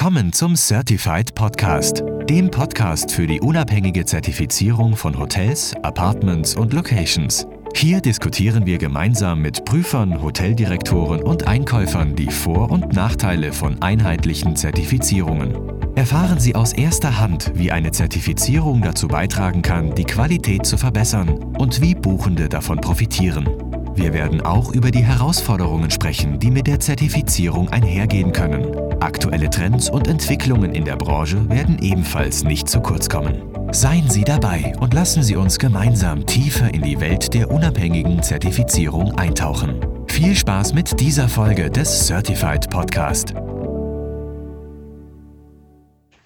Willkommen 0.00 0.32
zum 0.32 0.56
Certified 0.56 1.34
Podcast, 1.34 2.02
dem 2.26 2.50
Podcast 2.50 3.12
für 3.12 3.26
die 3.26 3.38
unabhängige 3.38 4.06
Zertifizierung 4.06 4.96
von 4.96 5.18
Hotels, 5.18 5.74
Apartments 5.82 6.54
und 6.54 6.72
Locations. 6.72 7.46
Hier 7.74 8.00
diskutieren 8.00 8.64
wir 8.64 8.78
gemeinsam 8.78 9.42
mit 9.42 9.66
Prüfern, 9.66 10.22
Hoteldirektoren 10.22 11.22
und 11.22 11.46
Einkäufern 11.46 12.16
die 12.16 12.30
Vor- 12.30 12.70
und 12.70 12.94
Nachteile 12.94 13.52
von 13.52 13.82
einheitlichen 13.82 14.56
Zertifizierungen. 14.56 15.54
Erfahren 15.96 16.40
Sie 16.40 16.54
aus 16.54 16.72
erster 16.72 17.18
Hand, 17.18 17.52
wie 17.54 17.70
eine 17.70 17.90
Zertifizierung 17.90 18.80
dazu 18.80 19.06
beitragen 19.06 19.60
kann, 19.60 19.94
die 19.94 20.04
Qualität 20.04 20.64
zu 20.64 20.78
verbessern 20.78 21.28
und 21.58 21.82
wie 21.82 21.94
Buchende 21.94 22.48
davon 22.48 22.80
profitieren. 22.80 23.46
Wir 23.94 24.12
werden 24.12 24.40
auch 24.40 24.72
über 24.72 24.90
die 24.90 25.04
Herausforderungen 25.04 25.90
sprechen, 25.90 26.38
die 26.38 26.50
mit 26.50 26.66
der 26.66 26.80
Zertifizierung 26.80 27.68
einhergehen 27.70 28.32
können. 28.32 28.74
Aktuelle 29.00 29.50
Trends 29.50 29.90
und 29.90 30.06
Entwicklungen 30.06 30.72
in 30.74 30.84
der 30.84 30.96
Branche 30.96 31.48
werden 31.48 31.78
ebenfalls 31.80 32.44
nicht 32.44 32.68
zu 32.68 32.80
kurz 32.80 33.08
kommen. 33.08 33.42
Seien 33.72 34.08
Sie 34.08 34.22
dabei 34.22 34.72
und 34.80 34.94
lassen 34.94 35.22
Sie 35.22 35.36
uns 35.36 35.58
gemeinsam 35.58 36.24
tiefer 36.24 36.72
in 36.72 36.82
die 36.82 37.00
Welt 37.00 37.34
der 37.34 37.50
unabhängigen 37.50 38.22
Zertifizierung 38.22 39.18
eintauchen. 39.18 39.80
Viel 40.06 40.36
Spaß 40.36 40.72
mit 40.72 41.00
dieser 41.00 41.28
Folge 41.28 41.70
des 41.70 42.06
Certified 42.06 42.70
Podcast. 42.70 43.34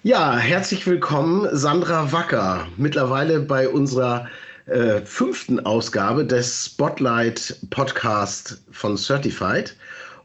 Ja, 0.03 0.37
herzlich 0.37 0.85
willkommen, 0.85 1.47
Sandra 1.51 2.11
Wacker, 2.11 2.67
mittlerweile 2.77 3.39
bei 3.39 3.67
unserer 3.67 4.27
äh, 4.65 5.01
fünften 5.01 5.59
Ausgabe 5.65 6.25
des 6.25 6.65
Spotlight 6.65 7.57
Podcast 7.69 8.63
von 8.71 8.97
Certified. 8.97 9.75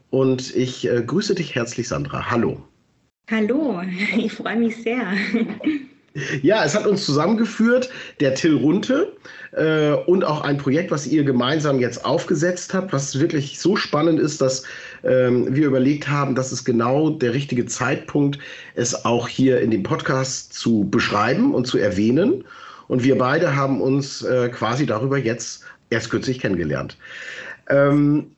Und 0.09 0.55
ich 0.55 0.87
äh, 0.87 1.03
grüße 1.03 1.35
dich 1.35 1.55
herzlich, 1.55 1.87
Sandra. 1.87 2.29
Hallo. 2.29 2.61
Hallo, 3.29 3.81
ich 4.17 4.33
freue 4.33 4.57
mich 4.57 4.81
sehr. 4.81 5.05
Ja, 6.41 6.65
es 6.65 6.75
hat 6.75 6.85
uns 6.85 7.05
zusammengeführt, 7.05 7.89
der 8.19 8.35
Till 8.35 8.57
Runte 8.57 9.13
äh, 9.53 9.91
und 9.91 10.25
auch 10.25 10.41
ein 10.41 10.57
Projekt, 10.57 10.91
was 10.91 11.07
ihr 11.07 11.23
gemeinsam 11.23 11.79
jetzt 11.79 12.03
aufgesetzt 12.03 12.73
habt, 12.73 12.91
was 12.91 13.17
wirklich 13.21 13.59
so 13.59 13.77
spannend 13.77 14.19
ist, 14.19 14.41
dass 14.41 14.63
ähm, 15.05 15.55
wir 15.55 15.67
überlegt 15.67 16.09
haben, 16.09 16.35
dass 16.35 16.51
es 16.51 16.65
genau 16.65 17.11
der 17.11 17.33
richtige 17.33 17.65
Zeitpunkt, 17.65 18.39
es 18.75 19.05
auch 19.05 19.29
hier 19.29 19.61
in 19.61 19.71
dem 19.71 19.83
Podcast 19.83 20.51
zu 20.51 20.85
beschreiben 20.89 21.53
und 21.53 21.65
zu 21.65 21.77
erwähnen. 21.77 22.43
Und 22.91 23.05
wir 23.05 23.17
beide 23.17 23.55
haben 23.55 23.79
uns 23.79 24.21
äh, 24.21 24.49
quasi 24.49 24.85
darüber 24.85 25.17
jetzt 25.17 25.63
erst 25.89 26.09
kürzlich 26.09 26.39
kennengelernt. 26.39 26.97
Ähm, 27.69 28.35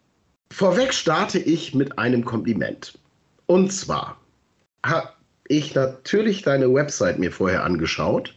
vorweg 0.51 0.93
starte 0.93 1.39
ich 1.39 1.73
mit 1.73 1.97
einem 1.97 2.23
Kompliment. 2.23 2.99
Und 3.47 3.73
zwar 3.73 4.21
habe 4.85 5.09
ich 5.47 5.73
natürlich 5.73 6.43
deine 6.43 6.71
Website 6.71 7.17
mir 7.17 7.31
vorher 7.31 7.63
angeschaut. 7.63 8.35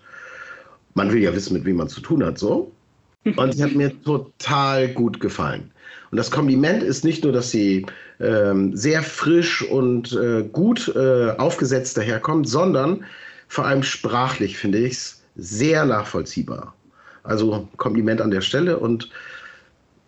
Man 0.94 1.12
will 1.12 1.22
ja 1.22 1.34
wissen, 1.34 1.52
mit 1.52 1.66
wem 1.66 1.76
man 1.76 1.90
zu 1.90 2.00
tun 2.00 2.24
hat, 2.24 2.38
so. 2.38 2.72
Und 3.36 3.52
sie 3.52 3.62
hat 3.62 3.74
mir 3.74 3.92
total 4.02 4.88
gut 4.88 5.20
gefallen. 5.20 5.70
Und 6.10 6.16
das 6.16 6.30
Kompliment 6.30 6.82
ist 6.82 7.04
nicht 7.04 7.24
nur, 7.24 7.34
dass 7.34 7.50
sie 7.50 7.84
ähm, 8.20 8.74
sehr 8.74 9.02
frisch 9.02 9.60
und 9.68 10.14
äh, 10.14 10.44
gut 10.44 10.90
äh, 10.96 11.32
aufgesetzt 11.32 11.98
daherkommt, 11.98 12.48
sondern 12.48 13.04
vor 13.48 13.66
allem 13.66 13.82
sprachlich 13.82 14.56
finde 14.56 14.78
ich 14.78 14.92
es 14.94 15.25
sehr 15.36 15.84
nachvollziehbar. 15.84 16.74
Also 17.22 17.68
Kompliment 17.76 18.20
an 18.20 18.30
der 18.30 18.40
Stelle 18.40 18.78
und 18.78 19.10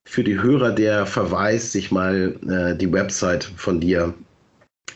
für 0.05 0.25
die 0.25 0.41
Hörer 0.41 0.71
der 0.71 1.05
Verweis, 1.05 1.73
sich 1.73 1.91
mal 1.91 2.35
äh, 2.49 2.77
die 2.77 2.91
Website 2.91 3.45
von 3.45 3.81
dir 3.81 4.15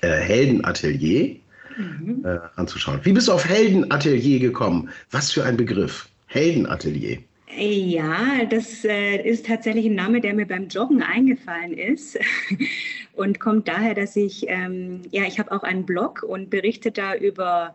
äh, 0.00 0.08
Heldenatelier 0.08 1.36
mhm. 1.76 2.24
äh, 2.24 2.38
anzuschauen. 2.56 3.00
Wie 3.02 3.12
bist 3.12 3.28
du 3.28 3.32
auf 3.32 3.46
Heldenatelier 3.46 4.40
gekommen? 4.40 4.88
Was 5.10 5.30
für 5.32 5.44
ein 5.44 5.56
Begriff? 5.56 6.08
Heldenatelier. 6.26 7.18
Ja, 7.54 8.46
das 8.48 8.84
äh, 8.84 9.16
ist 9.28 9.46
tatsächlich 9.46 9.84
ein 9.84 9.94
Name, 9.94 10.22
der 10.22 10.32
mir 10.32 10.46
beim 10.46 10.68
Joggen 10.68 11.02
eingefallen 11.02 11.74
ist 11.74 12.18
und 13.12 13.40
kommt 13.40 13.68
daher, 13.68 13.94
dass 13.94 14.16
ich, 14.16 14.46
ähm, 14.48 15.02
ja, 15.10 15.24
ich 15.24 15.38
habe 15.38 15.52
auch 15.52 15.62
einen 15.62 15.84
Blog 15.84 16.22
und 16.22 16.48
berichte 16.48 16.90
da 16.90 17.14
über 17.14 17.74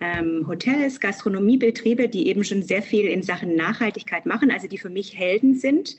ähm, 0.00 0.46
Hotels, 0.46 1.00
Gastronomiebetriebe, 1.00 2.08
die 2.08 2.28
eben 2.28 2.44
schon 2.44 2.62
sehr 2.62 2.82
viel 2.82 3.06
in 3.06 3.22
Sachen 3.22 3.56
Nachhaltigkeit 3.56 4.26
machen, 4.26 4.50
also 4.50 4.68
die 4.68 4.78
für 4.78 4.90
mich 4.90 5.16
Helden 5.16 5.54
sind. 5.54 5.96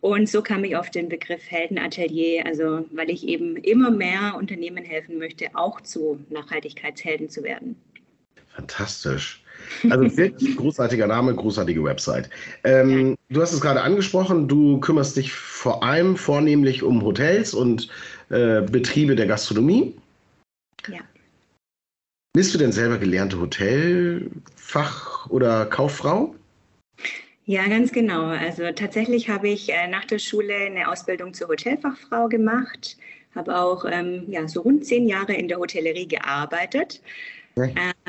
Und 0.00 0.28
so 0.28 0.42
kam 0.42 0.64
ich 0.64 0.76
auf 0.76 0.90
den 0.90 1.08
Begriff 1.08 1.42
Heldenatelier, 1.50 2.46
also 2.46 2.86
weil 2.92 3.10
ich 3.10 3.26
eben 3.26 3.56
immer 3.56 3.90
mehr 3.90 4.34
Unternehmen 4.36 4.84
helfen 4.84 5.18
möchte, 5.18 5.48
auch 5.54 5.80
zu 5.82 6.18
Nachhaltigkeitshelden 6.30 7.28
zu 7.28 7.42
werden. 7.42 7.76
Fantastisch. 8.54 9.42
Also 9.90 10.04
wirklich 10.16 10.56
großartiger 10.56 11.06
Name, 11.06 11.34
großartige 11.34 11.84
Website. 11.84 12.30
Ähm, 12.64 13.16
du 13.28 13.42
hast 13.42 13.52
es 13.52 13.60
gerade 13.60 13.82
angesprochen, 13.82 14.48
du 14.48 14.80
kümmerst 14.80 15.16
dich 15.16 15.32
vor 15.32 15.82
allem 15.82 16.16
vornehmlich 16.16 16.82
um 16.82 17.02
Hotels 17.02 17.52
und 17.52 17.88
äh, 18.30 18.62
Betriebe 18.62 19.14
der 19.14 19.26
Gastronomie. 19.26 19.94
Ja. 20.88 21.00
Bist 22.32 22.54
du 22.54 22.58
denn 22.58 22.70
selber 22.70 22.98
gelernte 22.98 23.40
Hotelfach- 23.40 25.28
oder 25.30 25.66
Kauffrau? 25.66 26.34
Ja, 27.44 27.66
ganz 27.66 27.90
genau. 27.90 28.26
Also 28.26 28.70
tatsächlich 28.70 29.28
habe 29.28 29.48
ich 29.48 29.72
äh, 29.72 29.88
nach 29.88 30.04
der 30.04 30.20
Schule 30.20 30.54
eine 30.54 30.88
Ausbildung 30.88 31.34
zur 31.34 31.48
Hotelfachfrau 31.48 32.28
gemacht, 32.28 32.96
habe 33.34 33.58
auch 33.58 33.84
ähm, 33.84 34.26
ja, 34.28 34.46
so 34.46 34.60
rund 34.60 34.86
zehn 34.86 35.08
Jahre 35.08 35.34
in 35.34 35.48
der 35.48 35.58
Hotellerie 35.58 36.06
gearbeitet 36.06 37.00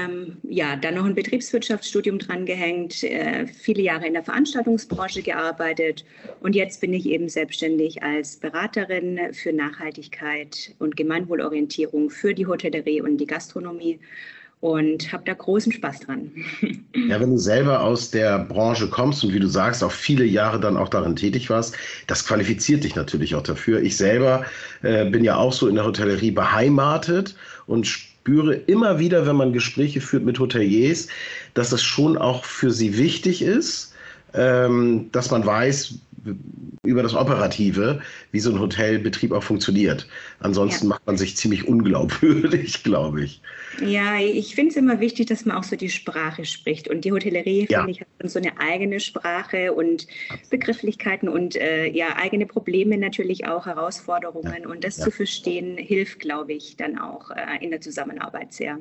ähm, 0.05 0.37
ja, 0.43 0.75
dann 0.75 0.95
noch 0.95 1.05
ein 1.05 1.15
Betriebswirtschaftsstudium 1.15 2.19
drangehängt, 2.19 3.03
äh, 3.03 3.47
viele 3.47 3.81
Jahre 3.81 4.07
in 4.07 4.13
der 4.13 4.23
Veranstaltungsbranche 4.23 5.21
gearbeitet 5.21 6.05
und 6.41 6.55
jetzt 6.55 6.81
bin 6.81 6.93
ich 6.93 7.05
eben 7.05 7.29
selbstständig 7.29 8.03
als 8.03 8.37
Beraterin 8.37 9.19
für 9.33 9.53
Nachhaltigkeit 9.53 10.73
und 10.79 10.97
Gemeinwohlorientierung 10.97 12.09
für 12.09 12.33
die 12.33 12.47
Hotellerie 12.47 13.01
und 13.01 13.17
die 13.17 13.27
Gastronomie 13.27 13.99
und 14.61 15.11
habe 15.11 15.23
da 15.25 15.33
großen 15.33 15.71
Spaß 15.71 16.01
dran. 16.01 16.31
Ja, 17.09 17.19
wenn 17.19 17.31
du 17.31 17.37
selber 17.37 17.81
aus 17.81 18.11
der 18.11 18.39
Branche 18.39 18.87
kommst 18.87 19.23
und 19.23 19.33
wie 19.33 19.39
du 19.39 19.47
sagst, 19.47 19.83
auch 19.83 19.91
viele 19.91 20.23
Jahre 20.23 20.59
dann 20.59 20.77
auch 20.77 20.87
darin 20.87 21.15
tätig 21.15 21.49
warst, 21.49 21.75
das 22.07 22.25
qualifiziert 22.25 22.83
dich 22.83 22.95
natürlich 22.95 23.35
auch 23.35 23.41
dafür. 23.41 23.81
Ich 23.81 23.97
selber 23.97 24.45
äh, 24.81 25.09
bin 25.09 25.23
ja 25.23 25.35
auch 25.35 25.51
so 25.51 25.67
in 25.67 25.75
der 25.75 25.83
Hotellerie 25.83 26.31
beheimatet 26.31 27.35
und 27.65 27.87
spüre 28.21 28.53
immer 28.53 28.99
wieder, 28.99 29.25
wenn 29.25 29.35
man 29.35 29.51
Gespräche 29.51 29.99
führt 29.99 30.23
mit 30.23 30.37
Hoteliers, 30.37 31.07
dass 31.55 31.71
es 31.71 31.81
schon 31.81 32.17
auch 32.17 32.45
für 32.45 32.69
sie 32.69 32.97
wichtig 32.97 33.41
ist, 33.41 33.93
ähm, 34.35 35.09
dass 35.11 35.31
man 35.31 35.43
weiß 35.43 35.95
über 36.83 37.03
das 37.03 37.13
Operative, 37.13 38.01
wie 38.31 38.39
so 38.39 38.51
ein 38.51 38.59
Hotelbetrieb 38.59 39.31
auch 39.31 39.43
funktioniert. 39.43 40.07
Ansonsten 40.39 40.85
ja. 40.85 40.89
macht 40.89 41.05
man 41.05 41.17
sich 41.17 41.37
ziemlich 41.37 41.67
unglaubwürdig, 41.67 42.83
glaube 42.83 43.23
ich. 43.23 43.41
Ja, 43.85 44.19
ich 44.19 44.55
finde 44.55 44.71
es 44.71 44.77
immer 44.77 44.99
wichtig, 44.99 45.27
dass 45.27 45.45
man 45.45 45.57
auch 45.57 45.63
so 45.63 45.75
die 45.75 45.89
Sprache 45.89 46.45
spricht. 46.45 46.87
Und 46.87 47.05
die 47.05 47.11
Hotellerie, 47.11 47.67
ja. 47.69 47.79
finde 47.79 47.91
ich, 47.91 48.01
hat 48.01 48.07
so 48.23 48.39
eine 48.39 48.59
eigene 48.59 48.99
Sprache 48.99 49.73
und 49.73 50.07
Begrifflichkeiten 50.49 51.29
und 51.29 51.55
äh, 51.55 51.87
ja, 51.87 52.15
eigene 52.17 52.45
Probleme 52.45 52.97
natürlich 52.97 53.47
auch, 53.47 53.65
Herausforderungen. 53.65 54.63
Ja. 54.63 54.69
Und 54.69 54.83
das 54.83 54.97
zu 54.97 55.11
verstehen, 55.11 55.77
hilft, 55.77 56.19
glaube 56.19 56.53
ich, 56.53 56.75
dann 56.77 56.97
auch 56.97 57.31
äh, 57.31 57.63
in 57.63 57.71
der 57.71 57.81
Zusammenarbeit 57.81 58.53
sehr. 58.53 58.79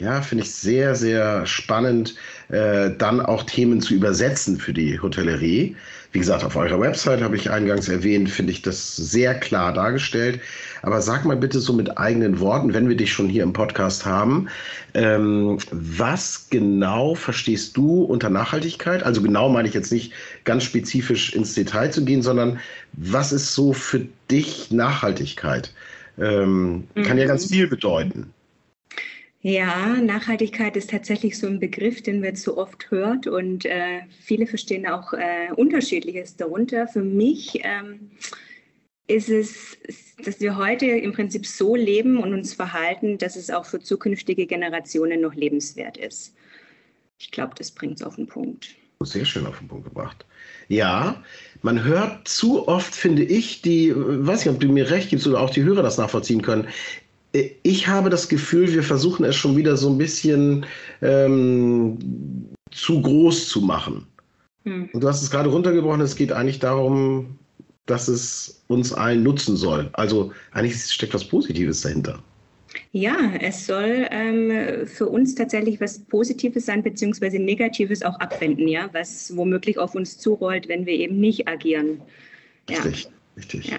Ja, 0.00 0.22
finde 0.22 0.44
ich 0.44 0.50
sehr, 0.50 0.94
sehr 0.94 1.44
spannend, 1.44 2.14
äh, 2.48 2.90
dann 2.96 3.20
auch 3.20 3.42
Themen 3.42 3.82
zu 3.82 3.92
übersetzen 3.92 4.56
für 4.56 4.72
die 4.72 4.98
Hotellerie. 4.98 5.76
Wie 6.12 6.18
gesagt, 6.18 6.42
auf 6.42 6.56
eurer 6.56 6.80
Website 6.80 7.20
habe 7.20 7.36
ich 7.36 7.50
eingangs 7.50 7.86
erwähnt, 7.88 8.30
finde 8.30 8.50
ich 8.50 8.62
das 8.62 8.96
sehr 8.96 9.34
klar 9.34 9.74
dargestellt. 9.74 10.40
Aber 10.80 11.02
sag 11.02 11.26
mal 11.26 11.36
bitte 11.36 11.60
so 11.60 11.74
mit 11.74 11.98
eigenen 11.98 12.40
Worten, 12.40 12.72
wenn 12.72 12.88
wir 12.88 12.96
dich 12.96 13.12
schon 13.12 13.28
hier 13.28 13.42
im 13.42 13.52
Podcast 13.52 14.06
haben, 14.06 14.48
ähm, 14.94 15.58
was 15.70 16.48
genau 16.48 17.14
verstehst 17.14 17.76
du 17.76 18.02
unter 18.02 18.30
Nachhaltigkeit? 18.30 19.02
Also 19.02 19.20
genau 19.20 19.50
meine 19.50 19.68
ich 19.68 19.74
jetzt 19.74 19.92
nicht 19.92 20.14
ganz 20.44 20.64
spezifisch 20.64 21.34
ins 21.34 21.54
Detail 21.54 21.90
zu 21.90 22.06
gehen, 22.06 22.22
sondern 22.22 22.58
was 22.94 23.32
ist 23.32 23.54
so 23.54 23.74
für 23.74 24.06
dich 24.30 24.70
Nachhaltigkeit? 24.70 25.74
Ähm, 26.18 26.84
mhm. 26.94 27.02
Kann 27.02 27.18
ja 27.18 27.26
ganz 27.26 27.50
mhm. 27.50 27.54
viel 27.54 27.66
bedeuten. 27.66 28.32
Ja, 29.42 29.96
Nachhaltigkeit 29.96 30.76
ist 30.76 30.90
tatsächlich 30.90 31.38
so 31.38 31.46
ein 31.46 31.60
Begriff, 31.60 32.02
den 32.02 32.20
man 32.20 32.36
zu 32.36 32.58
oft 32.58 32.90
hört 32.90 33.26
und 33.26 33.64
äh, 33.64 34.02
viele 34.20 34.46
verstehen 34.46 34.86
auch 34.86 35.14
äh, 35.14 35.50
Unterschiedliches 35.56 36.36
darunter. 36.36 36.86
Für 36.86 37.02
mich 37.02 37.58
ähm, 37.62 38.10
ist 39.06 39.30
es, 39.30 39.78
dass 40.22 40.40
wir 40.40 40.56
heute 40.56 40.84
im 40.84 41.12
Prinzip 41.12 41.46
so 41.46 41.74
leben 41.74 42.18
und 42.18 42.34
uns 42.34 42.52
verhalten, 42.52 43.16
dass 43.16 43.34
es 43.34 43.48
auch 43.48 43.64
für 43.64 43.80
zukünftige 43.80 44.46
Generationen 44.46 45.22
noch 45.22 45.34
lebenswert 45.34 45.96
ist. 45.96 46.34
Ich 47.18 47.30
glaube, 47.30 47.54
das 47.56 47.70
bringt 47.70 47.96
es 47.96 48.02
auf 48.02 48.16
den 48.16 48.26
Punkt. 48.26 48.76
Sehr 49.02 49.24
schön 49.24 49.46
auf 49.46 49.58
den 49.58 49.68
Punkt 49.68 49.84
gebracht. 49.84 50.26
Ja, 50.68 51.22
man 51.62 51.82
hört 51.82 52.28
zu 52.28 52.68
oft, 52.68 52.94
finde 52.94 53.22
ich, 53.22 53.62
die, 53.62 53.94
weiß 53.96 54.44
nicht, 54.44 54.54
ob 54.54 54.60
du 54.60 54.68
mir 54.68 54.90
recht 54.90 55.08
gibst 55.08 55.26
oder 55.26 55.40
auch 55.40 55.48
die 55.48 55.62
Hörer 55.62 55.82
das 55.82 55.96
nachvollziehen 55.96 56.42
können, 56.42 56.68
ich 57.32 57.86
habe 57.86 58.10
das 58.10 58.28
Gefühl, 58.28 58.72
wir 58.72 58.82
versuchen 58.82 59.24
es 59.24 59.36
schon 59.36 59.56
wieder 59.56 59.76
so 59.76 59.88
ein 59.88 59.98
bisschen 59.98 60.66
ähm, 61.00 61.98
zu 62.70 63.00
groß 63.00 63.48
zu 63.48 63.60
machen. 63.60 64.06
Hm. 64.64 64.88
Und 64.92 65.02
du 65.02 65.08
hast 65.08 65.22
es 65.22 65.30
gerade 65.30 65.48
runtergebrochen, 65.48 66.00
es 66.00 66.16
geht 66.16 66.32
eigentlich 66.32 66.58
darum, 66.58 67.38
dass 67.86 68.08
es 68.08 68.62
uns 68.68 68.92
allen 68.92 69.22
nutzen 69.22 69.56
soll. 69.56 69.88
Also 69.92 70.32
eigentlich 70.52 70.80
steckt 70.82 71.14
was 71.14 71.24
Positives 71.24 71.80
dahinter. 71.80 72.22
Ja, 72.92 73.32
es 73.40 73.66
soll 73.66 74.06
ähm, 74.10 74.86
für 74.86 75.08
uns 75.08 75.34
tatsächlich 75.34 75.80
was 75.80 75.98
Positives 75.98 76.66
sein, 76.66 76.82
beziehungsweise 76.82 77.38
Negatives 77.38 78.02
auch 78.02 78.18
abwenden, 78.20 78.68
ja, 78.68 78.88
was 78.92 79.36
womöglich 79.36 79.78
auf 79.78 79.94
uns 79.94 80.18
zurollt, 80.18 80.68
wenn 80.68 80.86
wir 80.86 80.94
eben 80.94 81.18
nicht 81.18 81.48
agieren. 81.48 82.00
Richtig, 82.68 83.04
ja. 83.04 83.10
richtig. 83.36 83.68
Ja. 83.70 83.78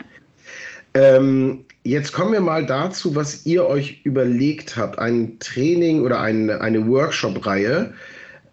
Ähm, 0.93 1.65
jetzt 1.83 2.11
kommen 2.11 2.33
wir 2.33 2.41
mal 2.41 2.65
dazu, 2.65 3.15
was 3.15 3.45
ihr 3.45 3.65
euch 3.65 4.01
überlegt 4.03 4.75
habt. 4.75 4.99
Ein 4.99 5.39
Training 5.39 6.01
oder 6.01 6.19
ein, 6.19 6.49
eine 6.49 6.87
Workshop-Reihe. 6.87 7.93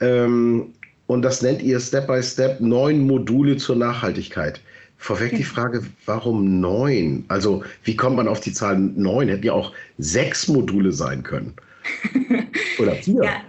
Ähm, 0.01 0.73
und 1.07 1.23
das 1.23 1.43
nennt 1.43 1.63
ihr 1.63 1.81
Step 1.81 2.07
by 2.07 2.23
Step 2.23 2.61
neun 2.61 3.01
Module 3.01 3.57
zur 3.57 3.77
Nachhaltigkeit. 3.77 4.61
Vorweg 4.99 5.37
die 5.37 5.45
Frage, 5.45 5.83
warum 6.07 6.61
neun? 6.61 7.25
Also, 7.29 7.65
wie 7.85 7.97
kommt 7.97 8.17
man 8.17 8.29
auf 8.29 8.41
die 8.41 8.53
Zahl 8.53 8.79
neun? 8.79 9.29
Hätten 9.29 9.47
ja 9.47 9.53
auch 9.53 9.73
sechs 9.99 10.49
Module 10.49 10.93
sein 10.93 11.23
können. 11.23 11.55
Oder 12.79 12.95
vier. 12.97 13.23
Ja, 13.23 13.43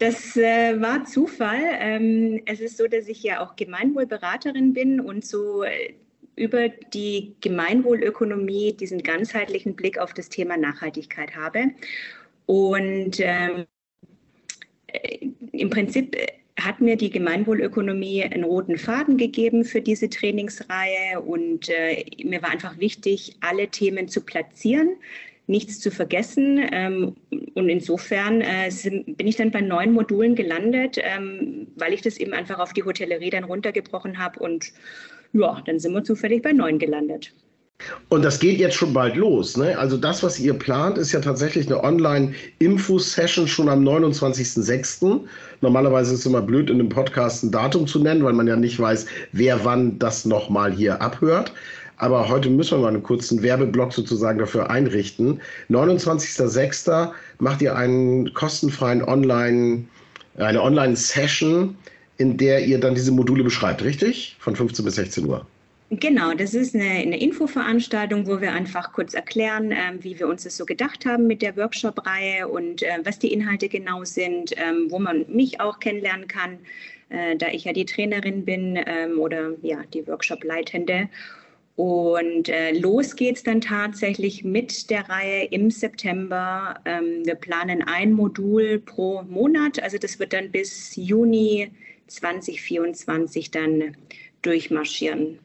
das 0.00 0.36
äh, 0.36 0.80
war 0.80 1.04
Zufall. 1.04 1.62
Ähm, 1.78 2.42
es 2.46 2.60
ist 2.60 2.76
so, 2.76 2.86
dass 2.88 3.06
ich 3.06 3.22
ja 3.22 3.40
auch 3.40 3.56
Gemeinwohlberaterin 3.56 4.74
bin 4.74 5.00
und 5.00 5.24
so 5.24 5.62
äh, 5.62 5.94
über 6.36 6.68
die 6.68 7.34
Gemeinwohlökonomie 7.40 8.72
diesen 8.74 9.02
ganzheitlichen 9.02 9.76
Blick 9.76 9.98
auf 9.98 10.14
das 10.14 10.28
Thema 10.28 10.56
Nachhaltigkeit 10.56 11.36
habe. 11.36 11.70
Und 12.46 13.20
ähm, 13.20 13.66
äh, 14.86 15.28
im 15.52 15.70
Prinzip 15.70 16.16
hat 16.60 16.80
mir 16.80 16.96
die 16.96 17.10
Gemeinwohlökonomie 17.10 18.24
einen 18.24 18.44
roten 18.44 18.78
Faden 18.78 19.16
gegeben 19.16 19.64
für 19.64 19.80
diese 19.80 20.08
Trainingsreihe 20.08 21.20
und 21.20 21.68
äh, 21.68 22.04
mir 22.24 22.42
war 22.42 22.50
einfach 22.50 22.78
wichtig, 22.78 23.36
alle 23.40 23.68
Themen 23.68 24.08
zu 24.08 24.20
platzieren, 24.20 24.96
nichts 25.46 25.80
zu 25.80 25.90
vergessen. 25.90 26.60
Ähm, 26.72 27.16
und 27.54 27.68
insofern 27.68 28.42
äh, 28.42 28.70
sind, 28.70 29.16
bin 29.16 29.26
ich 29.26 29.36
dann 29.36 29.50
bei 29.50 29.60
neun 29.60 29.92
Modulen 29.92 30.34
gelandet, 30.34 30.98
ähm, 31.00 31.68
weil 31.76 31.92
ich 31.92 32.02
das 32.02 32.18
eben 32.18 32.32
einfach 32.32 32.58
auf 32.58 32.72
die 32.72 32.84
Hotellerie 32.84 33.30
dann 33.30 33.44
runtergebrochen 33.44 34.18
habe 34.18 34.38
und 34.40 34.72
ja, 35.32 35.62
dann 35.66 35.78
sind 35.78 35.92
wir 35.92 36.04
zufällig 36.04 36.42
bei 36.42 36.52
neun 36.52 36.78
gelandet. 36.78 37.32
Und 38.08 38.24
das 38.24 38.38
geht 38.38 38.58
jetzt 38.58 38.76
schon 38.76 38.92
bald 38.92 39.16
los. 39.16 39.56
Ne? 39.56 39.76
Also 39.76 39.96
das, 39.96 40.22
was 40.22 40.38
ihr 40.38 40.54
plant, 40.54 40.98
ist 40.98 41.12
ja 41.12 41.20
tatsächlich 41.20 41.66
eine 41.66 41.82
Online-Info-Session 41.82 43.48
schon 43.48 43.68
am 43.68 43.82
29.06. 43.86 45.20
Normalerweise 45.60 46.14
ist 46.14 46.20
es 46.20 46.26
immer 46.26 46.42
blöd, 46.42 46.70
in 46.70 46.78
einem 46.78 46.88
Podcast 46.88 47.42
ein 47.42 47.50
Datum 47.50 47.86
zu 47.86 47.98
nennen, 47.98 48.24
weil 48.24 48.34
man 48.34 48.46
ja 48.46 48.56
nicht 48.56 48.78
weiß, 48.78 49.06
wer 49.32 49.64
wann 49.64 49.98
das 49.98 50.24
nochmal 50.24 50.72
hier 50.72 51.00
abhört. 51.00 51.52
Aber 51.96 52.28
heute 52.28 52.50
müssen 52.50 52.78
wir 52.78 52.82
mal 52.82 52.88
einen 52.88 53.02
kurzen 53.02 53.42
Werbeblock 53.42 53.92
sozusagen 53.92 54.38
dafür 54.38 54.70
einrichten. 54.70 55.40
29.06. 55.70 57.10
macht 57.38 57.62
ihr 57.62 57.76
einen 57.76 58.32
kostenfreien 58.34 59.04
Online, 59.04 59.84
eine 60.36 60.62
Online-Session, 60.62 61.76
in 62.22 62.36
der 62.36 62.64
ihr 62.64 62.78
dann 62.78 62.94
diese 62.94 63.10
Module 63.10 63.42
beschreibt, 63.42 63.82
richtig? 63.82 64.36
Von 64.38 64.54
15 64.54 64.84
bis 64.84 64.94
16 64.94 65.26
Uhr. 65.26 65.44
Genau, 65.90 66.32
das 66.32 66.54
ist 66.54 66.74
eine, 66.74 66.84
eine 66.84 67.20
Infoveranstaltung, 67.20 68.26
wo 68.26 68.40
wir 68.40 68.52
einfach 68.52 68.92
kurz 68.92 69.12
erklären, 69.12 69.72
ähm, 69.72 69.98
wie 70.00 70.18
wir 70.18 70.26
uns 70.28 70.44
das 70.44 70.56
so 70.56 70.64
gedacht 70.64 71.04
haben 71.04 71.26
mit 71.26 71.42
der 71.42 71.54
Workshop-Reihe 71.56 72.48
und 72.48 72.82
äh, 72.82 73.00
was 73.04 73.18
die 73.18 73.32
Inhalte 73.32 73.68
genau 73.68 74.04
sind, 74.04 74.52
ähm, 74.56 74.86
wo 74.88 74.98
man 74.98 75.26
mich 75.28 75.60
auch 75.60 75.80
kennenlernen 75.80 76.28
kann, 76.28 76.58
äh, 77.10 77.36
da 77.36 77.48
ich 77.48 77.64
ja 77.64 77.74
die 77.74 77.84
Trainerin 77.84 78.44
bin 78.44 78.78
ähm, 78.86 79.18
oder 79.18 79.50
ja 79.60 79.82
die 79.92 80.06
Workshop-Leitende. 80.06 81.08
Und 81.76 82.48
äh, 82.48 82.72
los 82.78 83.16
geht's 83.16 83.42
dann 83.42 83.60
tatsächlich 83.60 84.44
mit 84.44 84.88
der 84.88 85.08
Reihe 85.08 85.44
im 85.46 85.70
September. 85.70 86.80
Ähm, 86.86 87.24
wir 87.24 87.34
planen 87.34 87.82
ein 87.82 88.12
Modul 88.12 88.78
pro 88.78 89.24
Monat, 89.24 89.82
also 89.82 89.98
das 89.98 90.18
wird 90.18 90.32
dann 90.32 90.50
bis 90.50 90.96
Juni 90.96 91.70
2024 92.06 93.50
dann 93.50 93.96
durchmarschieren. 94.42 95.38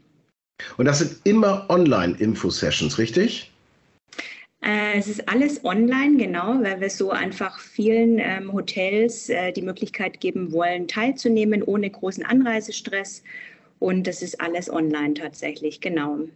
Und 0.78 0.86
das 0.86 1.00
sind 1.00 1.18
immer 1.24 1.66
Online-Info-Sessions, 1.70 2.98
richtig? 2.98 3.52
Äh, 4.64 4.98
es 4.98 5.08
ist 5.08 5.30
alles 5.30 5.64
online, 5.64 6.18
genau, 6.18 6.62
weil 6.62 6.82
wir 6.82 6.90
so 6.90 7.12
einfach 7.12 7.60
vielen 7.60 8.18
ähm, 8.20 8.52
Hotels 8.52 9.30
äh, 9.30 9.52
die 9.52 9.62
Möglichkeit 9.62 10.20
geben 10.20 10.52
wollen, 10.52 10.88
teilzunehmen 10.88 11.62
ohne 11.62 11.90
großen 11.90 12.26
Anreisestress. 12.26 13.24
Und 13.80 14.08
das 14.08 14.24
ist 14.24 14.42
alles 14.42 14.70
online 14.70 15.14
tatsächlich, 15.14 15.80
genau. 15.80 16.28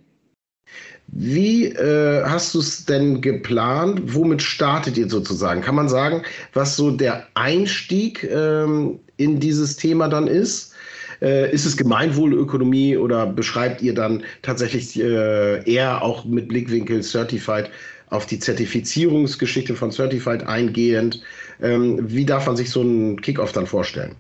Wie 1.14 1.66
äh, 1.66 2.24
hast 2.24 2.54
du 2.54 2.60
es 2.60 2.86
denn 2.86 3.20
geplant? 3.20 4.02
Womit 4.06 4.42
startet 4.42 4.98
ihr 4.98 5.10
sozusagen? 5.10 5.62
Kann 5.62 5.76
man 5.76 5.90
sagen, 5.90 6.24
was 6.54 6.78
so 6.78 6.90
der 6.90 7.28
Einstieg 7.34 8.24
ähm, 8.24 9.00
in 9.18 9.40
dieses 9.40 9.76
Thema 9.76 10.08
dann 10.08 10.28
ist? 10.28 10.74
Äh, 11.22 11.52
ist 11.54 11.66
es 11.66 11.76
Gemeinwohlökonomie 11.76 12.96
oder 12.96 13.26
beschreibt 13.28 13.82
ihr 13.82 13.94
dann 13.94 14.24
tatsächlich 14.42 15.00
äh, 15.00 15.70
eher 15.70 16.02
auch 16.02 16.24
mit 16.24 16.48
Blickwinkel 16.48 17.04
Certified 17.04 17.70
auf 18.10 18.26
die 18.26 18.40
Zertifizierungsgeschichte 18.40 19.76
von 19.76 19.92
Certified 19.92 20.48
eingehend? 20.48 21.22
Ähm, 21.62 22.00
wie 22.02 22.26
darf 22.26 22.48
man 22.48 22.56
sich 22.56 22.70
so 22.70 22.82
einen 22.82 23.22
Kickoff 23.22 23.52
dann 23.52 23.68
vorstellen? 23.68 24.16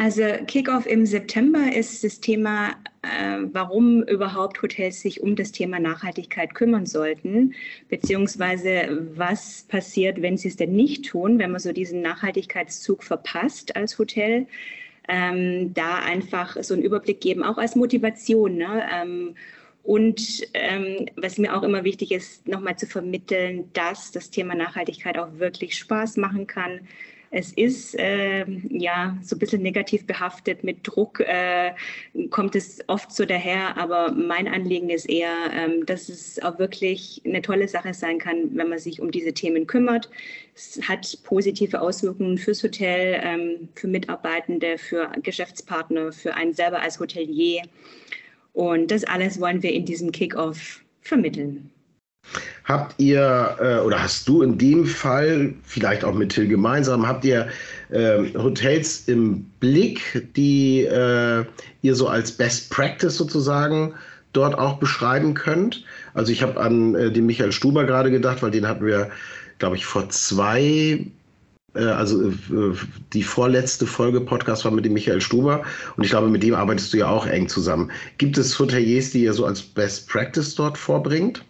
Also 0.00 0.22
Kickoff 0.46 0.86
im 0.86 1.06
September 1.06 1.74
ist 1.74 2.04
das 2.04 2.20
Thema, 2.20 2.70
äh, 3.02 3.38
warum 3.52 4.04
überhaupt 4.04 4.62
Hotels 4.62 5.00
sich 5.00 5.20
um 5.20 5.34
das 5.34 5.50
Thema 5.50 5.80
Nachhaltigkeit 5.80 6.54
kümmern 6.54 6.86
sollten, 6.86 7.54
beziehungsweise 7.88 9.08
was 9.16 9.64
passiert, 9.64 10.22
wenn 10.22 10.36
sie 10.36 10.48
es 10.48 10.56
denn 10.56 10.70
nicht 10.70 11.06
tun, 11.06 11.40
wenn 11.40 11.50
man 11.50 11.58
so 11.58 11.72
diesen 11.72 12.00
Nachhaltigkeitszug 12.00 13.02
verpasst 13.02 13.74
als 13.74 13.98
Hotel 13.98 14.46
ähm, 15.08 15.74
da 15.74 15.96
einfach 15.96 16.56
so 16.62 16.74
einen 16.74 16.84
Überblick 16.84 17.20
geben, 17.20 17.42
auch 17.42 17.58
als 17.58 17.74
Motivation. 17.74 18.56
Ne? 18.56 18.86
Ähm, 18.94 19.34
und 19.82 20.46
ähm, 20.54 21.06
was 21.16 21.38
mir 21.38 21.56
auch 21.56 21.64
immer 21.64 21.82
wichtig 21.82 22.12
ist, 22.12 22.46
nochmal 22.46 22.76
zu 22.76 22.86
vermitteln, 22.86 23.68
dass 23.72 24.12
das 24.12 24.30
Thema 24.30 24.54
Nachhaltigkeit 24.54 25.18
auch 25.18 25.40
wirklich 25.40 25.76
Spaß 25.76 26.18
machen 26.18 26.46
kann, 26.46 26.86
es 27.30 27.52
ist 27.52 27.94
äh, 27.98 28.44
ja 28.70 29.16
so 29.22 29.36
ein 29.36 29.38
bisschen 29.38 29.62
negativ 29.62 30.06
behaftet 30.06 30.64
mit 30.64 30.78
Druck, 30.82 31.20
äh, 31.20 31.72
kommt 32.30 32.54
es 32.54 32.80
oft 32.86 33.12
so 33.12 33.24
daher, 33.24 33.76
aber 33.76 34.12
mein 34.12 34.48
Anliegen 34.48 34.88
ist 34.88 35.08
eher, 35.08 35.34
ähm, 35.52 35.84
dass 35.84 36.08
es 36.08 36.40
auch 36.42 36.58
wirklich 36.58 37.20
eine 37.24 37.42
tolle 37.42 37.68
Sache 37.68 37.92
sein 37.92 38.18
kann, 38.18 38.56
wenn 38.56 38.68
man 38.68 38.78
sich 38.78 39.00
um 39.00 39.10
diese 39.10 39.32
Themen 39.32 39.66
kümmert. 39.66 40.08
Es 40.54 40.80
hat 40.88 41.18
positive 41.24 41.80
Auswirkungen 41.80 42.38
fürs 42.38 42.62
Hotel, 42.62 43.20
ähm, 43.22 43.68
für 43.74 43.88
Mitarbeitende, 43.88 44.78
für 44.78 45.12
Geschäftspartner, 45.22 46.12
für 46.12 46.34
einen 46.34 46.54
selber 46.54 46.80
als 46.80 46.98
Hotelier. 46.98 47.62
Und 48.54 48.90
das 48.90 49.04
alles 49.04 49.40
wollen 49.40 49.62
wir 49.62 49.72
in 49.72 49.84
diesem 49.84 50.12
Kickoff 50.12 50.82
vermitteln. 51.02 51.70
Habt 52.68 52.96
ihr, 52.98 53.56
äh, 53.60 53.78
oder 53.78 54.02
hast 54.02 54.28
du 54.28 54.42
in 54.42 54.58
dem 54.58 54.84
Fall, 54.84 55.54
vielleicht 55.62 56.04
auch 56.04 56.12
mit 56.12 56.32
Till 56.32 56.46
gemeinsam, 56.46 57.08
habt 57.08 57.24
ihr 57.24 57.48
äh, 57.88 58.18
Hotels 58.34 59.08
im 59.08 59.44
Blick, 59.58 60.28
die 60.36 60.82
äh, 60.82 61.46
ihr 61.80 61.94
so 61.94 62.08
als 62.08 62.30
Best 62.30 62.70
Practice 62.70 63.16
sozusagen 63.16 63.94
dort 64.34 64.58
auch 64.58 64.78
beschreiben 64.78 65.32
könnt? 65.32 65.82
Also 66.12 66.30
ich 66.30 66.42
habe 66.42 66.60
an 66.60 66.94
äh, 66.94 67.10
den 67.10 67.24
Michael 67.24 67.52
Stuber 67.52 67.84
gerade 67.84 68.10
gedacht, 68.10 68.42
weil 68.42 68.50
den 68.50 68.68
hatten 68.68 68.84
wir, 68.84 69.10
glaube 69.58 69.76
ich, 69.76 69.86
vor 69.86 70.10
zwei 70.10 71.06
äh, 71.74 71.84
also 71.84 72.28
äh, 72.28 72.34
die 73.14 73.22
vorletzte 73.22 73.86
Folge 73.86 74.20
Podcast 74.20 74.66
war 74.66 74.72
mit 74.72 74.84
dem 74.84 74.92
Michael 74.92 75.22
Stuber 75.22 75.62
und 75.96 76.04
ich 76.04 76.10
glaube, 76.10 76.28
mit 76.28 76.42
dem 76.42 76.54
arbeitest 76.54 76.92
du 76.92 76.98
ja 76.98 77.08
auch 77.08 77.26
eng 77.26 77.48
zusammen. 77.48 77.90
Gibt 78.18 78.36
es 78.36 78.58
Hoteliers, 78.58 79.10
die 79.12 79.22
ihr 79.22 79.32
so 79.32 79.46
als 79.46 79.62
Best 79.62 80.06
Practice 80.10 80.54
dort 80.54 80.76
vorbringt? 80.76 81.42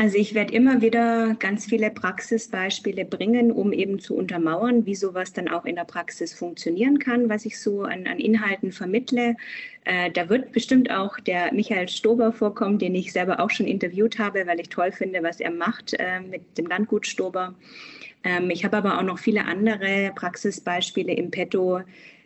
Also 0.00 0.16
ich 0.16 0.32
werde 0.32 0.54
immer 0.54 0.80
wieder 0.80 1.34
ganz 1.34 1.66
viele 1.66 1.90
Praxisbeispiele 1.90 3.04
bringen, 3.04 3.52
um 3.52 3.70
eben 3.70 3.98
zu 3.98 4.16
untermauern, 4.16 4.86
wie 4.86 4.94
sowas 4.94 5.34
dann 5.34 5.46
auch 5.46 5.66
in 5.66 5.76
der 5.76 5.84
Praxis 5.84 6.32
funktionieren 6.32 6.98
kann, 6.98 7.28
was 7.28 7.44
ich 7.44 7.60
so 7.60 7.82
an, 7.82 8.06
an 8.06 8.18
Inhalten 8.18 8.72
vermittle. 8.72 9.36
Äh, 9.84 10.10
da 10.10 10.30
wird 10.30 10.52
bestimmt 10.52 10.90
auch 10.90 11.20
der 11.20 11.52
Michael 11.52 11.86
Stober 11.86 12.32
vorkommen, 12.32 12.78
den 12.78 12.94
ich 12.94 13.12
selber 13.12 13.40
auch 13.40 13.50
schon 13.50 13.66
interviewt 13.66 14.18
habe, 14.18 14.46
weil 14.46 14.58
ich 14.60 14.70
toll 14.70 14.90
finde, 14.90 15.22
was 15.22 15.38
er 15.38 15.50
macht 15.50 15.92
äh, 15.98 16.20
mit 16.20 16.56
dem 16.56 16.64
Landgut 16.64 17.06
Stober. 17.06 17.54
Ähm, 18.24 18.48
ich 18.48 18.64
habe 18.64 18.78
aber 18.78 18.96
auch 18.96 19.04
noch 19.04 19.18
viele 19.18 19.44
andere 19.44 20.12
Praxisbeispiele 20.14 21.12
im 21.12 21.30
Petto, 21.30 21.82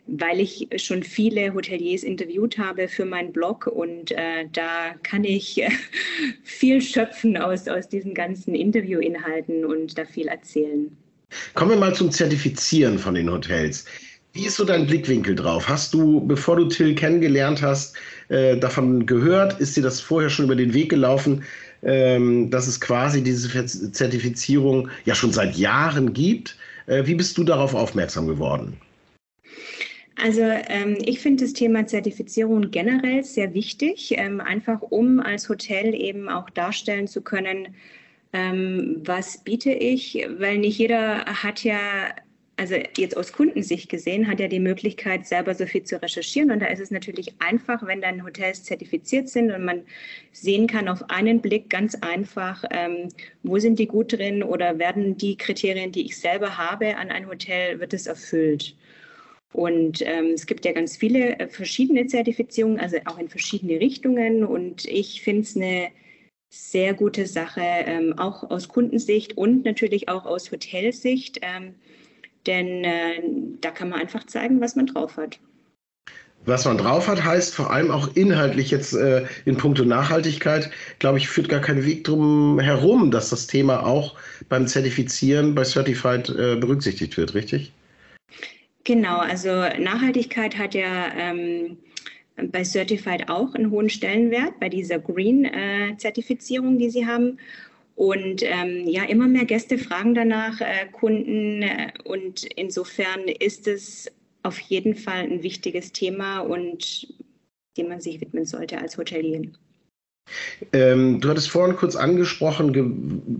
weil 0.06 0.40
ich 0.40 0.68
schon 0.76 1.02
viele 1.02 1.54
Hoteliers 1.54 2.02
interviewt 2.02 2.58
habe 2.58 2.88
für 2.88 3.04
meinen 3.04 3.32
Blog 3.32 3.66
und 3.66 4.12
äh, 4.12 4.46
da 4.52 4.94
kann 5.02 5.24
ich 5.24 5.62
viel 6.42 6.80
schöpfen 6.80 7.36
aus, 7.36 7.68
aus 7.68 7.88
diesen 7.88 8.14
ganzen 8.14 8.54
Interviewinhalten 8.54 9.64
und 9.64 9.96
da 9.96 10.04
viel 10.04 10.28
erzählen. 10.28 10.94
Kommen 11.54 11.70
wir 11.72 11.78
mal 11.78 11.94
zum 11.94 12.10
Zertifizieren 12.10 12.98
von 12.98 13.14
den 13.14 13.30
Hotels. 13.30 13.86
Wie 14.34 14.46
ist 14.46 14.56
so 14.56 14.64
dein 14.64 14.86
Blickwinkel 14.86 15.36
drauf? 15.36 15.68
Hast 15.68 15.94
du, 15.94 16.20
bevor 16.26 16.56
du 16.56 16.66
Till 16.66 16.94
kennengelernt 16.94 17.62
hast, 17.62 17.96
äh, 18.28 18.56
davon 18.56 19.06
gehört? 19.06 19.60
Ist 19.60 19.76
dir 19.76 19.82
das 19.82 20.00
vorher 20.00 20.28
schon 20.28 20.46
über 20.46 20.56
den 20.56 20.74
Weg 20.74 20.90
gelaufen, 20.90 21.44
ähm, 21.82 22.50
dass 22.50 22.66
es 22.66 22.80
quasi 22.80 23.22
diese 23.22 23.64
Zertifizierung 23.92 24.88
ja 25.04 25.14
schon 25.14 25.32
seit 25.32 25.56
Jahren 25.56 26.12
gibt? 26.12 26.56
Äh, 26.86 27.06
wie 27.06 27.14
bist 27.14 27.38
du 27.38 27.44
darauf 27.44 27.74
aufmerksam 27.74 28.26
geworden? 28.26 28.76
Also 30.16 30.42
ähm, 30.42 30.98
ich 31.04 31.20
finde 31.20 31.44
das 31.44 31.54
Thema 31.54 31.86
Zertifizierung 31.86 32.70
generell 32.70 33.24
sehr 33.24 33.52
wichtig, 33.52 34.14
ähm, 34.16 34.40
einfach 34.40 34.80
um 34.82 35.20
als 35.20 35.48
Hotel 35.48 35.94
eben 35.94 36.28
auch 36.28 36.50
darstellen 36.50 37.08
zu 37.08 37.20
können, 37.22 37.74
ähm, 38.32 39.02
was 39.04 39.42
biete 39.42 39.72
ich, 39.72 40.26
weil 40.38 40.58
nicht 40.58 40.78
jeder 40.78 41.24
hat 41.24 41.64
ja 41.64 41.78
also 42.56 42.76
jetzt 42.96 43.16
aus 43.16 43.32
Kundensicht 43.32 43.88
gesehen, 43.88 44.28
hat 44.28 44.40
er 44.40 44.48
die 44.48 44.60
Möglichkeit, 44.60 45.26
selber 45.26 45.54
so 45.54 45.66
viel 45.66 45.82
zu 45.82 46.00
recherchieren. 46.00 46.50
Und 46.50 46.60
da 46.60 46.66
ist 46.66 46.80
es 46.80 46.90
natürlich 46.90 47.34
einfach, 47.40 47.84
wenn 47.86 48.00
dann 48.00 48.24
Hotels 48.24 48.62
zertifiziert 48.64 49.28
sind 49.28 49.50
und 49.50 49.64
man 49.64 49.82
sehen 50.32 50.66
kann 50.66 50.88
auf 50.88 51.10
einen 51.10 51.40
Blick 51.40 51.68
ganz 51.70 51.94
einfach, 51.96 52.64
ähm, 52.70 53.08
wo 53.42 53.58
sind 53.58 53.78
die 53.78 53.86
gut 53.86 54.12
drin 54.12 54.42
oder 54.42 54.78
werden 54.78 55.16
die 55.16 55.36
Kriterien, 55.36 55.92
die 55.92 56.06
ich 56.06 56.18
selber 56.18 56.56
habe 56.56 56.96
an 56.96 57.10
ein 57.10 57.26
Hotel, 57.26 57.80
wird 57.80 57.92
es 57.92 58.06
erfüllt. 58.06 58.76
Und 59.54 60.02
ähm, 60.04 60.32
es 60.34 60.46
gibt 60.46 60.64
ja 60.64 60.72
ganz 60.72 60.96
viele 60.96 61.38
äh, 61.38 61.48
verschiedene 61.48 62.08
Zertifizierungen, 62.08 62.80
also 62.80 62.96
auch 63.04 63.18
in 63.18 63.28
verschiedene 63.28 63.78
Richtungen. 63.78 64.44
Und 64.44 64.84
ich 64.84 65.22
finde 65.22 65.42
es 65.42 65.56
eine 65.56 65.90
sehr 66.50 66.92
gute 66.92 67.26
Sache, 67.26 67.62
ähm, 67.62 68.18
auch 68.18 68.50
aus 68.50 68.68
Kundensicht 68.68 69.36
und 69.36 69.64
natürlich 69.64 70.08
auch 70.08 70.26
aus 70.26 70.50
Hotelsicht. 70.50 71.38
Ähm, 71.42 71.76
denn 72.46 72.84
äh, 72.84 73.22
da 73.60 73.70
kann 73.70 73.90
man 73.90 74.00
einfach 74.00 74.24
zeigen, 74.26 74.60
was 74.60 74.74
man 74.74 74.86
drauf 74.86 75.16
hat. 75.16 75.38
Was 76.46 76.64
man 76.64 76.76
drauf 76.76 77.06
hat, 77.06 77.24
heißt 77.24 77.54
vor 77.54 77.70
allem 77.70 77.92
auch 77.92 78.16
inhaltlich 78.16 78.72
jetzt 78.72 78.92
äh, 78.92 79.24
in 79.44 79.56
puncto 79.56 79.84
Nachhaltigkeit, 79.84 80.68
glaube 80.98 81.18
ich, 81.18 81.28
führt 81.28 81.48
gar 81.48 81.60
kein 81.60 81.86
Weg 81.86 82.02
drum 82.02 82.58
herum, 82.58 83.12
dass 83.12 83.30
das 83.30 83.46
Thema 83.46 83.86
auch 83.86 84.16
beim 84.48 84.66
Zertifizieren 84.66 85.54
bei 85.54 85.64
Certified 85.64 86.28
äh, 86.28 86.56
berücksichtigt 86.56 87.16
wird, 87.16 87.34
richtig? 87.34 87.72
Genau, 88.84 89.18
also 89.18 89.48
Nachhaltigkeit 89.48 90.58
hat 90.58 90.74
ja 90.74 91.10
ähm, 91.16 91.78
bei 92.36 92.64
Certified 92.64 93.30
auch 93.30 93.54
einen 93.54 93.70
hohen 93.70 93.88
Stellenwert, 93.88 94.60
bei 94.60 94.68
dieser 94.68 94.98
Green-Zertifizierung, 94.98 96.76
äh, 96.76 96.78
die 96.78 96.90
sie 96.90 97.06
haben. 97.06 97.38
Und 97.96 98.42
ähm, 98.42 98.86
ja, 98.86 99.04
immer 99.04 99.26
mehr 99.26 99.44
Gäste 99.46 99.78
fragen 99.78 100.14
danach, 100.14 100.60
äh, 100.60 100.86
Kunden. 100.92 101.62
Äh, 101.62 101.92
und 102.04 102.44
insofern 102.56 103.22
ist 103.22 103.66
es 103.68 104.10
auf 104.42 104.58
jeden 104.58 104.94
Fall 104.96 105.22
ein 105.22 105.42
wichtiges 105.42 105.92
Thema 105.92 106.40
und 106.40 107.08
dem 107.78 107.88
man 107.88 108.00
sich 108.00 108.20
widmen 108.20 108.44
sollte 108.44 108.78
als 108.78 108.98
Hotelier. 108.98 109.50
Ähm, 110.72 111.20
du 111.20 111.28
hattest 111.28 111.50
vorhin 111.50 111.76
kurz 111.76 111.96
angesprochen, 111.96 112.72
Ge 112.72 112.84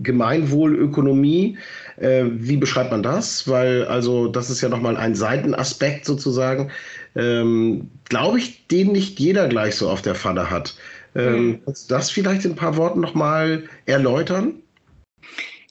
Gemeinwohlökonomie. 0.03 1.57
Äh, 1.97 2.25
wie 2.31 2.57
beschreibt 2.57 2.91
man 2.91 3.03
das? 3.03 3.47
Weil, 3.47 3.85
also, 3.85 4.27
das 4.27 4.49
ist 4.49 4.61
ja 4.61 4.69
nochmal 4.69 4.97
ein 4.97 5.15
Seitenaspekt 5.15 6.05
sozusagen, 6.05 6.71
ähm, 7.15 7.89
glaube 8.09 8.37
ich, 8.39 8.67
den 8.67 8.91
nicht 8.91 9.19
jeder 9.19 9.47
gleich 9.47 9.75
so 9.75 9.89
auf 9.89 10.01
der 10.01 10.15
Pfanne 10.15 10.49
hat. 10.49 10.75
Ähm, 11.15 11.47
mhm. 11.47 11.59
Kannst 11.65 11.89
du 11.89 11.95
das 11.95 12.11
vielleicht 12.11 12.45
in 12.45 12.51
ein 12.51 12.57
paar 12.57 12.77
Worten 12.77 12.99
nochmal 12.99 13.63
erläutern? 13.85 14.61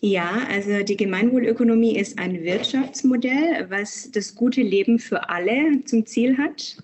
Ja, 0.00 0.42
also 0.50 0.83
die 0.83 0.97
Gemeinwohlökonomie 0.97 1.97
ist 1.97 2.18
ein 2.18 2.42
Wirtschaftsmodell, 2.42 3.66
was 3.71 4.11
das 4.11 4.35
gute 4.35 4.61
Leben 4.61 4.99
für 4.99 5.30
alle 5.30 5.83
zum 5.87 6.04
Ziel 6.04 6.37
hat. 6.37 6.76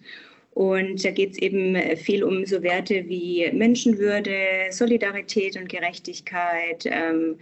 Und 0.52 1.04
da 1.04 1.10
geht 1.10 1.32
es 1.32 1.38
eben 1.38 1.76
viel 1.96 2.24
um 2.24 2.44
so 2.44 2.62
Werte 2.62 3.08
wie 3.08 3.50
Menschenwürde, 3.52 4.66
Solidarität 4.70 5.56
und 5.56 5.68
Gerechtigkeit, 5.68 6.84
ähm, 6.86 7.38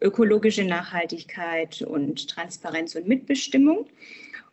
ökologische 0.00 0.64
Nachhaltigkeit 0.64 1.82
und 1.82 2.28
Transparenz 2.28 2.94
und 2.94 3.06
Mitbestimmung. 3.06 3.86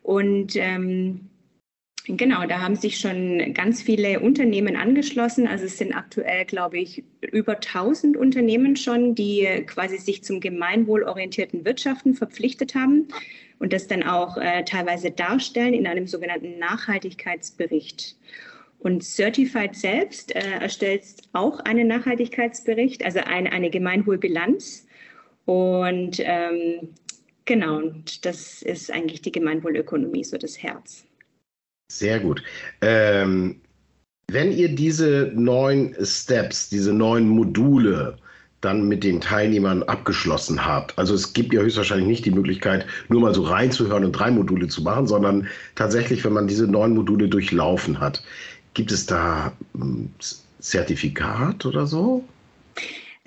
Und 0.03 0.55
ähm, 0.55 1.29
Genau, 2.07 2.45
da 2.45 2.61
haben 2.61 2.75
sich 2.75 2.99
schon 2.99 3.55
ganz 3.55 3.81
viele 3.81 4.19
Unternehmen 4.19 4.75
angeschlossen. 4.75 5.47
Also 5.47 5.65
es 5.65 5.79
sind 5.79 5.91
aktuell, 5.93 6.45
glaube 6.45 6.77
ich, 6.77 7.03
über 7.31 7.53
1000 7.53 8.15
Unternehmen 8.15 8.75
schon, 8.75 9.15
die 9.15 9.47
quasi 9.65 9.97
sich 9.97 10.23
zum 10.23 10.39
gemeinwohlorientierten 10.39 11.65
Wirtschaften 11.65 12.13
verpflichtet 12.13 12.75
haben 12.75 13.07
und 13.59 13.73
das 13.73 13.87
dann 13.87 14.03
auch 14.03 14.37
äh, 14.37 14.63
teilweise 14.63 15.11
darstellen 15.11 15.73
in 15.73 15.87
einem 15.87 16.07
sogenannten 16.07 16.59
Nachhaltigkeitsbericht. 16.59 18.15
Und 18.79 19.03
Certified 19.03 19.75
selbst 19.75 20.35
äh, 20.35 20.59
erstellt 20.59 21.03
auch 21.33 21.59
einen 21.61 21.87
Nachhaltigkeitsbericht, 21.87 23.03
also 23.03 23.19
eine, 23.19 23.51
eine 23.51 23.69
Gemeinwohlbilanz. 23.69 24.85
Und 25.45 26.19
ähm, 26.19 26.89
genau, 27.45 27.81
das 28.21 28.61
ist 28.61 28.91
eigentlich 28.91 29.21
die 29.21 29.31
Gemeinwohlökonomie, 29.31 30.23
so 30.23 30.37
das 30.37 30.61
Herz. 30.61 31.05
Sehr 31.91 32.19
gut. 32.19 32.43
Ähm, 32.81 33.61
wenn 34.27 34.51
ihr 34.51 34.69
diese 34.73 35.31
neun 35.33 35.95
Steps, 36.03 36.69
diese 36.69 36.93
neun 36.93 37.27
Module 37.27 38.17
dann 38.65 38.87
mit 38.87 39.03
den 39.03 39.21
Teilnehmern 39.21 39.83
abgeschlossen 39.83 40.65
habt, 40.65 40.97
also 40.97 41.13
es 41.13 41.33
gibt 41.33 41.53
ja 41.53 41.61
höchstwahrscheinlich 41.61 42.07
nicht 42.07 42.25
die 42.25 42.31
Möglichkeit, 42.31 42.85
nur 43.07 43.21
mal 43.21 43.33
so 43.33 43.43
reinzuhören 43.43 44.03
und 44.03 44.11
drei 44.11 44.31
Module 44.31 44.67
zu 44.67 44.81
machen, 44.81 45.07
sondern 45.07 45.47
tatsächlich, 45.75 46.25
wenn 46.25 46.33
man 46.33 46.47
diese 46.47 46.67
neun 46.67 46.93
Module 46.93 47.29
durchlaufen 47.29 47.99
hat, 47.99 48.23
gibt 48.73 48.91
es 48.91 49.05
da 49.05 49.53
ein 49.73 49.81
hm, 49.81 50.09
Zertifikat 50.59 51.65
oder 51.65 51.85
so? 51.85 52.23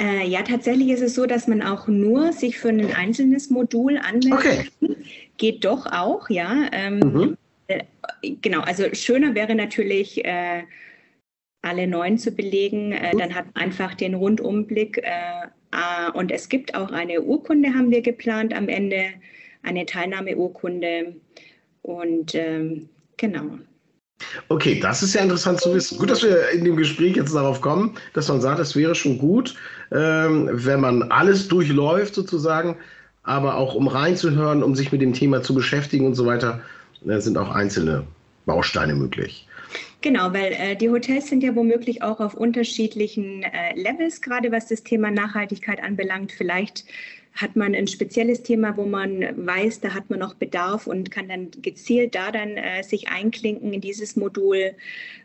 Äh, 0.01 0.29
ja, 0.29 0.43
tatsächlich 0.43 0.91
ist 0.91 1.03
es 1.03 1.15
so, 1.15 1.27
dass 1.27 1.49
man 1.49 1.63
auch 1.63 1.89
nur 1.89 2.33
sich 2.33 2.59
für 2.59 2.69
ein 2.69 2.95
einzelnes 2.95 3.51
Modul 3.51 3.99
anmeldet. 3.99 4.71
Okay. 4.81 4.97
Geht 5.39 5.65
doch 5.65 5.87
auch, 5.87 6.31
ja. 6.31 6.69
Ähm, 6.73 6.99
mhm. 6.99 7.37
Äh, 7.67 7.85
genau, 8.41 8.61
also 8.61 8.85
schöner 8.93 9.35
wäre 9.35 9.55
natürlich, 9.55 10.25
äh, 10.25 10.63
alle 11.63 11.87
neun 11.87 12.19
zu 12.19 12.31
belegen. 12.31 12.93
Äh, 12.93 13.17
dann 13.17 13.35
hat 13.35 13.47
man 13.55 13.65
einfach 13.65 13.95
den 13.95 14.15
Rundumblick. 14.15 14.99
Äh, 14.99 15.49
und 16.15 16.31
es 16.31 16.49
gibt 16.49 16.75
auch 16.75 16.91
eine 16.91 17.21
Urkunde, 17.21 17.69
haben 17.75 17.91
wir 17.91 18.01
geplant 18.01 18.55
am 18.55 18.69
Ende, 18.69 19.07
eine 19.63 19.85
Teilnahmeurkunde. 19.85 21.17
Und 21.83 22.35
ähm, 22.35 22.89
genau. 23.17 23.59
Okay, 24.49 24.81
das 24.81 25.03
ist 25.03 25.15
ja 25.15 25.23
interessant 25.23 25.61
zu 25.61 25.75
wissen. 25.75 25.99
Gut, 25.99 26.11
dass 26.11 26.23
wir 26.23 26.51
in 26.51 26.65
dem 26.65 26.77
Gespräch 26.77 27.17
jetzt 27.17 27.35
darauf 27.35 27.61
kommen, 27.61 27.97
dass 28.15 28.29
man 28.29 28.41
sagt, 28.41 28.59
es 28.59 28.75
wäre 28.75 28.95
schon 28.95 29.19
gut, 29.19 29.55
ähm, 29.93 30.49
wenn 30.53 30.81
man 30.81 31.03
alles 31.05 31.49
durchläuft 31.49 32.15
sozusagen, 32.15 32.77
aber 33.23 33.57
auch 33.57 33.75
um 33.75 33.89
reinzuhören, 33.89 34.63
um 34.63 34.75
sich 34.75 34.91
mit 34.91 35.03
dem 35.03 35.13
Thema 35.13 35.43
zu 35.43 35.55
beschäftigen 35.55 36.07
und 36.07 36.15
so 36.15 36.27
weiter, 36.27 36.61
äh, 37.07 37.21
sind 37.21 37.39
auch 37.39 37.51
einzelne 37.51 38.05
Bausteine 38.47 38.95
möglich. 38.95 39.48
Genau, 40.01 40.33
weil 40.33 40.53
äh, 40.53 40.77
die 40.77 40.91
Hotels 40.91 41.29
sind 41.29 41.43
ja 41.43 41.57
womöglich 41.57 42.03
auch 42.03 42.21
auf 42.21 42.35
unterschiedlichen 42.35 43.43
äh, 43.43 43.75
Levels, 43.75 44.21
gerade 44.21 44.53
was 44.53 44.69
das 44.69 44.85
Thema 44.85 45.11
Nachhaltigkeit 45.11 45.83
anbelangt. 45.83 46.31
Vielleicht 46.31 46.85
hat 47.35 47.57
man 47.57 47.75
ein 47.75 47.89
spezielles 47.89 48.45
Thema, 48.45 48.77
wo 48.77 48.85
man 48.85 49.25
weiß, 49.47 49.81
da 49.81 49.95
hat 49.95 50.09
man 50.09 50.21
noch 50.21 50.35
Bedarf 50.35 50.87
und 50.87 51.11
kann 51.11 51.29
dann 51.29 51.51
gezielt 51.63 52.15
da 52.15 52.31
dann 52.31 52.57
äh, 52.57 52.83
sich 52.85 53.09
einklinken 53.09 53.73
in 53.73 53.81
dieses 53.81 54.15
Modul. 54.15 54.75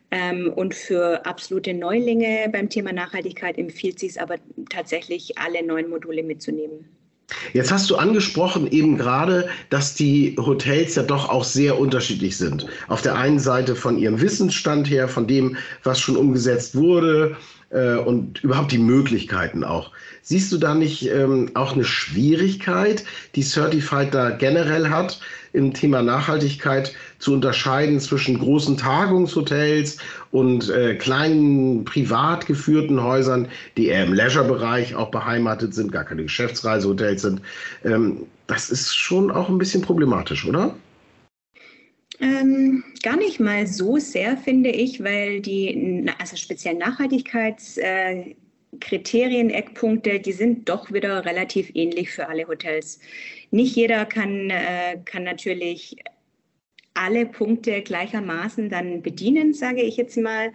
Ähm, 0.09 0.51
und 0.55 0.73
für 0.73 1.25
absolute 1.25 1.73
Neulinge 1.73 2.49
beim 2.51 2.69
Thema 2.69 2.93
Nachhaltigkeit 2.93 3.57
empfiehlt 3.59 3.99
sich 3.99 4.11
es 4.11 4.17
aber 4.17 4.37
tatsächlich, 4.69 5.37
alle 5.37 5.63
neun 5.63 5.89
Module 5.89 6.23
mitzunehmen. 6.23 6.89
Jetzt 7.53 7.71
hast 7.71 7.89
du 7.89 7.95
angesprochen 7.95 8.71
eben 8.71 8.97
gerade, 8.97 9.47
dass 9.69 9.93
die 9.93 10.35
Hotels 10.37 10.95
ja 10.95 11.03
doch 11.03 11.29
auch 11.29 11.43
sehr 11.43 11.79
unterschiedlich 11.79 12.37
sind. 12.37 12.65
Auf 12.87 13.01
der 13.01 13.15
einen 13.15 13.39
Seite 13.39 13.75
von 13.75 13.97
ihrem 13.97 14.21
Wissensstand 14.21 14.89
her, 14.89 15.07
von 15.07 15.27
dem, 15.27 15.57
was 15.83 15.99
schon 15.99 16.17
umgesetzt 16.17 16.75
wurde 16.75 17.35
äh, 17.69 17.95
und 17.95 18.43
überhaupt 18.43 18.71
die 18.71 18.77
Möglichkeiten 18.77 19.63
auch. 19.63 19.91
Siehst 20.21 20.51
du 20.51 20.57
da 20.57 20.73
nicht 20.73 21.09
ähm, 21.09 21.51
auch 21.53 21.73
eine 21.73 21.83
Schwierigkeit, 21.83 23.03
die 23.35 23.43
Certified 23.43 24.13
da 24.13 24.29
generell 24.29 24.89
hat, 24.89 25.19
im 25.53 25.73
Thema 25.73 26.01
Nachhaltigkeit 26.01 26.93
zu 27.19 27.33
unterscheiden 27.33 27.99
zwischen 27.99 28.39
großen 28.39 28.77
Tagungshotels 28.77 29.97
und 30.33 30.69
äh, 30.71 30.95
kleinen 30.95 31.85
privat 31.85 32.47
geführten 32.47 33.03
Häusern, 33.03 33.47
die 33.77 33.85
eher 33.87 34.03
im 34.03 34.13
Leisure-Bereich 34.13 34.95
auch 34.95 35.11
beheimatet 35.11 35.75
sind, 35.75 35.91
gar 35.91 36.05
keine 36.05 36.23
Geschäftsreisehotels 36.23 37.21
sind. 37.21 37.43
Ähm, 37.85 38.25
das 38.47 38.71
ist 38.71 38.95
schon 38.95 39.29
auch 39.29 39.47
ein 39.47 39.59
bisschen 39.59 39.83
problematisch, 39.83 40.47
oder? 40.47 40.75
Ähm, 42.19 42.83
gar 43.03 43.17
nicht 43.17 43.39
mal 43.39 43.67
so 43.67 43.99
sehr, 43.99 44.35
finde 44.35 44.71
ich, 44.71 45.03
weil 45.03 45.39
die, 45.39 46.03
also 46.17 46.35
speziell 46.35 46.73
Nachhaltigkeitskriterien, 46.75 49.49
äh, 49.51 49.53
Eckpunkte, 49.53 50.19
die 50.19 50.31
sind 50.31 50.67
doch 50.67 50.91
wieder 50.91 51.25
relativ 51.25 51.69
ähnlich 51.75 52.09
für 52.09 52.27
alle 52.27 52.47
Hotels. 52.47 52.99
Nicht 53.51 53.75
jeder 53.75 54.05
kann, 54.05 54.49
äh, 54.49 54.97
kann 55.05 55.25
natürlich 55.25 55.97
alle 56.93 57.25
Punkte 57.25 57.81
gleichermaßen 57.81 58.69
dann 58.69 59.01
bedienen, 59.01 59.53
sage 59.53 59.81
ich 59.81 59.97
jetzt 59.97 60.17
mal. 60.17 60.51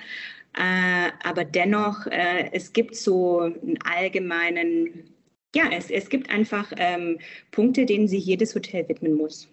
Äh, 0.54 1.10
aber 1.24 1.44
dennoch, 1.44 2.06
äh, 2.06 2.50
es 2.52 2.72
gibt 2.72 2.96
so 2.96 3.40
einen 3.40 3.78
allgemeinen, 3.84 5.04
ja, 5.54 5.64
es, 5.72 5.90
es 5.90 6.08
gibt 6.08 6.30
einfach 6.30 6.72
ähm, 6.76 7.18
Punkte, 7.50 7.86
denen 7.86 8.08
sich 8.08 8.24
jedes 8.24 8.54
Hotel 8.54 8.88
widmen 8.88 9.14
muss. 9.14 9.48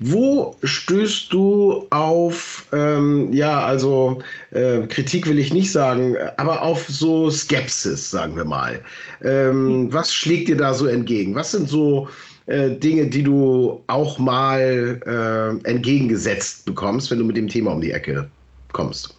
Wo 0.00 0.56
stößt 0.62 1.32
du 1.32 1.86
auf, 1.90 2.66
ähm, 2.72 3.32
ja, 3.32 3.64
also 3.64 4.20
äh, 4.50 4.80
Kritik 4.88 5.28
will 5.28 5.38
ich 5.38 5.52
nicht 5.52 5.70
sagen, 5.70 6.16
aber 6.38 6.62
auf 6.62 6.88
so 6.88 7.30
Skepsis, 7.30 8.10
sagen 8.10 8.36
wir 8.36 8.44
mal. 8.44 8.82
Ähm, 9.22 9.84
mhm. 9.84 9.92
Was 9.92 10.12
schlägt 10.12 10.48
dir 10.48 10.56
da 10.56 10.74
so 10.74 10.86
entgegen? 10.86 11.34
Was 11.34 11.52
sind 11.52 11.68
so 11.68 12.08
äh, 12.50 12.70
Dinge, 12.76 13.06
die 13.06 13.22
du 13.22 13.82
auch 13.86 14.18
mal 14.18 15.00
äh, 15.06 15.68
entgegengesetzt 15.68 16.64
bekommst, 16.66 17.10
wenn 17.10 17.18
du 17.18 17.24
mit 17.24 17.36
dem 17.36 17.48
Thema 17.48 17.72
um 17.72 17.80
die 17.80 17.92
Ecke 17.92 18.28
kommst? 18.72 19.16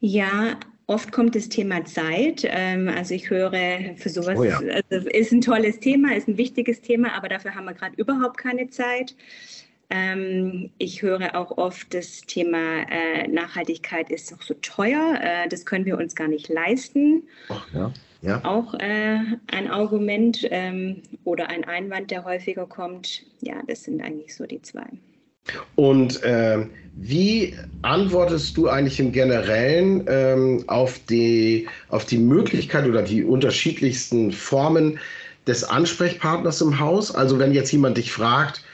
Ja, 0.00 0.56
Oft 0.88 1.10
kommt 1.10 1.34
das 1.34 1.48
Thema 1.48 1.84
Zeit. 1.84 2.44
Ähm, 2.44 2.88
also 2.88 3.12
ich 3.12 3.28
höre 3.28 3.96
für 3.96 4.08
sowas, 4.08 4.38
oh 4.38 4.44
ja. 4.44 4.60
also 4.90 5.08
ist 5.08 5.32
ein 5.32 5.40
tolles 5.40 5.80
Thema, 5.80 6.14
ist 6.14 6.28
ein 6.28 6.38
wichtiges 6.38 6.80
Thema, 6.80 7.12
aber 7.14 7.28
dafür 7.28 7.56
haben 7.56 7.64
wir 7.64 7.74
gerade 7.74 7.96
überhaupt 7.96 8.38
keine 8.38 8.70
Zeit. 8.70 9.16
Ähm, 9.90 10.70
ich 10.78 11.02
höre 11.02 11.34
auch 11.34 11.58
oft, 11.58 11.92
das 11.92 12.20
Thema 12.22 12.88
äh, 12.88 13.26
Nachhaltigkeit 13.26 14.10
ist 14.10 14.30
doch 14.30 14.42
so 14.42 14.54
teuer, 14.62 15.18
äh, 15.20 15.48
das 15.48 15.66
können 15.66 15.86
wir 15.86 15.98
uns 15.98 16.14
gar 16.14 16.28
nicht 16.28 16.48
leisten. 16.48 17.24
Ach, 17.48 17.66
ja. 17.74 17.92
Ja. 18.22 18.44
Auch 18.44 18.74
äh, 18.74 19.18
ein 19.52 19.70
Argument 19.70 20.46
ähm, 20.50 21.02
oder 21.24 21.48
ein 21.48 21.64
Einwand, 21.64 22.10
der 22.10 22.24
häufiger 22.24 22.66
kommt. 22.66 23.22
Ja, 23.40 23.56
das 23.66 23.84
sind 23.84 24.02
eigentlich 24.02 24.34
so 24.34 24.46
die 24.46 24.62
zwei. 24.62 24.86
Und 25.76 26.22
äh, 26.22 26.66
wie 26.94 27.54
antwortest 27.82 28.56
du 28.56 28.68
eigentlich 28.68 28.98
im 28.98 29.12
Generellen 29.12 30.04
ähm, 30.08 30.64
auf, 30.66 30.98
die, 31.08 31.68
auf 31.88 32.04
die 32.04 32.18
Möglichkeit 32.18 32.86
oder 32.86 33.02
die 33.02 33.22
unterschiedlichsten 33.22 34.32
Formen 34.32 34.98
des 35.46 35.62
Ansprechpartners 35.62 36.60
im 36.62 36.80
Haus? 36.80 37.14
Also 37.14 37.38
wenn 37.38 37.52
jetzt 37.52 37.70
jemand 37.70 37.98
dich 37.98 38.10
fragt, 38.10 38.64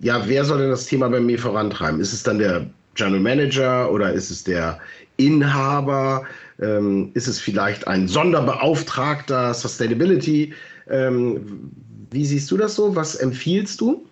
ja, 0.00 0.28
wer 0.28 0.44
soll 0.44 0.58
denn 0.58 0.70
das 0.70 0.86
Thema 0.86 1.08
bei 1.08 1.20
mir 1.20 1.38
vorantreiben? 1.38 2.00
Ist 2.00 2.12
es 2.12 2.22
dann 2.22 2.38
der 2.38 2.66
General 2.94 3.20
Manager 3.20 3.92
oder 3.92 4.12
ist 4.12 4.30
es 4.30 4.44
der 4.44 4.80
Inhaber? 5.18 6.26
Ähm, 6.60 7.10
ist 7.14 7.28
es 7.28 7.38
vielleicht 7.38 7.86
ein 7.86 8.08
Sonderbeauftragter 8.08 9.52
Sustainability? 9.52 10.54
Ähm, 10.88 11.70
wie 12.10 12.24
siehst 12.24 12.50
du 12.50 12.56
das 12.56 12.74
so? 12.74 12.96
Was 12.96 13.14
empfiehlst 13.14 13.80
du? 13.80 14.06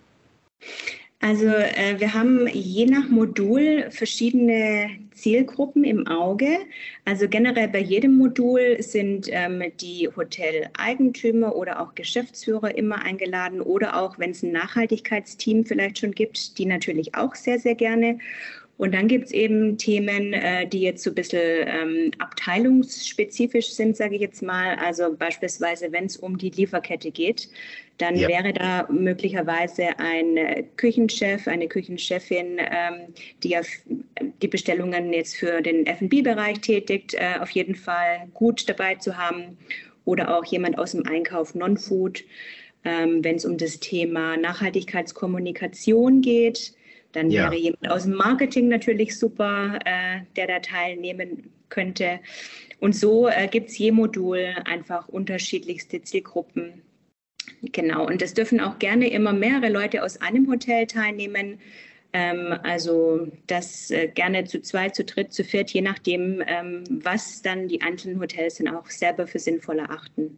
Also 1.19 1.47
äh, 1.47 1.99
wir 1.99 2.13
haben 2.13 2.47
je 2.47 2.85
nach 2.85 3.09
Modul 3.09 3.87
verschiedene 3.89 4.89
Zielgruppen 5.15 5.83
im 5.83 6.05
Auge. 6.05 6.59
Also 7.05 7.27
generell 7.27 7.69
bei 7.69 7.79
jedem 7.79 8.17
Modul 8.17 8.77
sind 8.79 9.27
ähm, 9.31 9.63
die 9.81 10.07
Hoteleigentümer 10.15 11.55
oder 11.55 11.81
auch 11.81 11.95
Geschäftsführer 11.95 12.77
immer 12.77 13.01
eingeladen 13.01 13.61
oder 13.61 13.99
auch, 13.99 14.19
wenn 14.19 14.29
es 14.29 14.43
ein 14.43 14.51
Nachhaltigkeitsteam 14.51 15.65
vielleicht 15.65 15.97
schon 15.97 16.11
gibt, 16.11 16.59
die 16.59 16.67
natürlich 16.67 17.15
auch 17.15 17.33
sehr, 17.33 17.59
sehr 17.59 17.75
gerne. 17.75 18.19
Und 18.77 18.93
dann 18.93 19.07
gibt 19.07 19.25
es 19.25 19.31
eben 19.31 19.77
Themen, 19.77 20.33
äh, 20.33 20.67
die 20.67 20.81
jetzt 20.81 21.03
so 21.03 21.09
ein 21.09 21.15
bisschen 21.15 21.67
ähm, 21.67 22.11
abteilungsspezifisch 22.19 23.71
sind, 23.71 23.97
sage 23.97 24.15
ich 24.15 24.21
jetzt 24.21 24.43
mal. 24.43 24.75
Also 24.75 25.15
beispielsweise, 25.15 25.91
wenn 25.91 26.05
es 26.05 26.17
um 26.17 26.37
die 26.37 26.51
Lieferkette 26.51 27.09
geht, 27.09 27.49
dann 27.97 28.15
ja. 28.15 28.27
wäre 28.27 28.53
da 28.53 28.87
möglicherweise 28.91 29.97
ein 29.97 30.37
äh, 30.37 30.63
Küchenchef, 30.75 31.47
eine 31.47 31.67
Küchenchefin, 31.67 32.59
ähm, 32.59 33.13
die 33.41 33.49
ja 33.49 33.61
die 34.43 34.47
Bestellungen 34.47 35.11
jetzt 35.11 35.37
für 35.37 35.61
den 35.61 35.87
F&B-Bereich 35.87 36.59
tätigt, 36.59 37.15
äh, 37.15 37.39
auf 37.39 37.49
jeden 37.49 37.73
Fall 37.73 38.27
gut 38.35 38.69
dabei 38.69 38.95
zu 38.95 39.17
haben. 39.17 39.57
Oder 40.05 40.37
auch 40.37 40.45
jemand 40.45 40.77
aus 40.77 40.91
dem 40.91 41.05
Einkauf 41.07 41.55
Non-Food, 41.55 42.23
ähm, 42.85 43.23
wenn 43.23 43.37
es 43.37 43.45
um 43.45 43.57
das 43.57 43.79
Thema 43.79 44.37
Nachhaltigkeitskommunikation 44.37 46.21
geht 46.21 46.73
dann 47.17 47.31
ja. 47.31 47.43
wäre 47.43 47.55
jemand 47.55 47.89
aus 47.89 48.03
dem 48.03 48.13
Marketing 48.13 48.67
natürlich 48.67 49.17
super, 49.17 49.79
äh, 49.85 50.21
der 50.35 50.47
da 50.47 50.59
teilnehmen 50.59 51.51
könnte. 51.69 52.19
Und 52.79 52.95
so 52.95 53.27
äh, 53.27 53.47
gibt 53.47 53.69
es 53.69 53.77
je 53.77 53.91
Modul 53.91 54.55
einfach 54.65 55.07
unterschiedlichste 55.07 56.01
Zielgruppen. 56.01 56.83
Genau, 57.61 58.05
und 58.05 58.21
es 58.21 58.35
dürfen 58.35 58.59
auch 58.59 58.77
gerne 58.77 59.09
immer 59.09 59.33
mehrere 59.33 59.69
Leute 59.69 60.03
aus 60.03 60.21
einem 60.21 60.47
Hotel 60.49 60.85
teilnehmen. 60.85 61.59
Ähm, 62.13 62.53
also 62.63 63.27
das 63.47 63.89
äh, 63.89 64.09
gerne 64.09 64.43
zu 64.43 64.61
zweit, 64.61 64.95
zu 64.95 65.03
dritt, 65.03 65.33
zu 65.33 65.43
viert, 65.43 65.71
je 65.71 65.81
nachdem, 65.81 66.43
ähm, 66.45 66.83
was 66.89 67.41
dann 67.41 67.67
die 67.67 67.81
einzelnen 67.81 68.19
Hotels 68.19 68.55
dann 68.55 68.67
auch 68.67 68.89
selber 68.89 69.25
für 69.25 69.39
sinnvoll 69.39 69.79
erachten. 69.79 70.37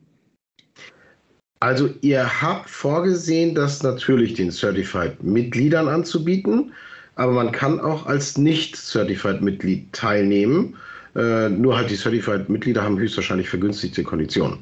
Also 1.61 1.89
ihr 2.01 2.41
habt 2.41 2.69
vorgesehen, 2.69 3.53
das 3.53 3.83
natürlich 3.83 4.33
den 4.33 4.51
Certified-Mitgliedern 4.51 5.89
anzubieten, 5.89 6.71
aber 7.15 7.33
man 7.33 7.51
kann 7.51 7.81
auch 7.81 8.05
als 8.05 8.37
Nicht-Certified-Mitglied 8.37 9.91
teilnehmen. 9.91 10.77
Äh, 11.15 11.49
nur 11.49 11.75
halt 11.75 11.89
die 11.89 11.97
Certified-Mitglieder 11.97 12.81
haben 12.81 12.97
höchstwahrscheinlich 12.97 13.49
vergünstigte 13.49 14.03
Konditionen. 14.03 14.59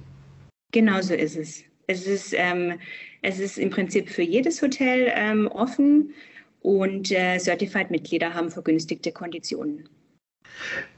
Genau 0.72 1.02
so 1.02 1.14
ist 1.14 1.38
es. 1.38 1.64
Es 1.86 2.08
ist, 2.08 2.34
ähm, 2.36 2.74
es 3.22 3.40
ist 3.40 3.60
im 3.60 3.70
Prinzip 3.70 4.10
für 4.10 4.24
jedes 4.24 4.62
Hotel 4.62 5.12
ähm, 5.16 5.48
offen 5.48 6.14
und 6.62 7.12
äh, 7.12 7.38
Certified-Mitglieder 7.38 8.34
haben 8.34 8.50
vergünstigte 8.50 9.12
Konditionen. 9.12 9.88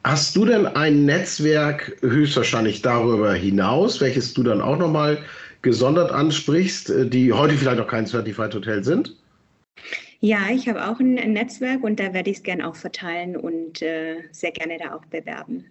Hast 0.05 0.35
du 0.35 0.45
denn 0.45 0.65
ein 0.65 1.05
Netzwerk 1.05 1.97
höchstwahrscheinlich 2.01 2.81
darüber 2.81 3.33
hinaus, 3.33 3.99
welches 3.99 4.33
du 4.33 4.43
dann 4.43 4.62
auch 4.62 4.77
nochmal 4.77 5.17
gesondert 5.61 6.11
ansprichst, 6.11 6.89
äh, 6.89 7.05
die 7.07 7.33
heute 7.33 7.55
vielleicht 7.55 7.79
noch 7.79 7.87
kein 7.87 8.05
Certified 8.05 8.53
Hotel 8.53 8.83
sind? 8.83 9.15
Ja, 10.21 10.49
ich 10.51 10.67
habe 10.67 10.85
auch 10.85 10.99
ein, 10.99 11.13
Netzwerk 11.13 11.83
und 11.83 11.99
da 11.99 12.13
werde 12.13 12.29
ich 12.29 12.37
es 12.37 12.43
gerne 12.43 12.67
auch 12.67 12.75
verteilen 12.75 13.37
und 13.37 13.81
äh, 13.81 14.17
sehr 14.31 14.51
gerne 14.51 14.77
da 14.77 14.93
auch 14.93 15.05
bewerben. 15.05 15.65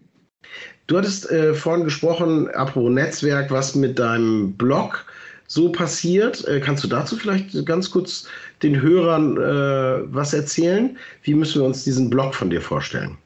Du 0.86 0.96
hattest 0.96 1.30
äh, 1.30 1.52
vorhin 1.52 1.84
gesprochen, 1.84 2.48
apropos 2.50 2.90
Netzwerk, 2.90 3.50
was 3.50 3.74
mit 3.74 3.98
deinem 3.98 4.54
Blog 4.54 5.04
so 5.48 5.70
passiert. 5.70 6.46
Äh, 6.48 6.60
kannst 6.60 6.82
du 6.84 6.88
dazu 6.88 7.16
vielleicht 7.16 7.66
ganz 7.66 7.90
kurz 7.90 8.26
den 8.62 8.80
Hörern 8.80 9.36
äh, 9.36 10.14
was 10.14 10.32
erzählen? 10.32 10.96
Wie 11.22 11.34
müssen 11.34 11.60
wir 11.60 11.66
uns 11.66 11.84
diesen 11.84 12.08
Blog 12.08 12.34
von 12.34 12.48
dir 12.48 12.62
vorstellen? 12.62 13.18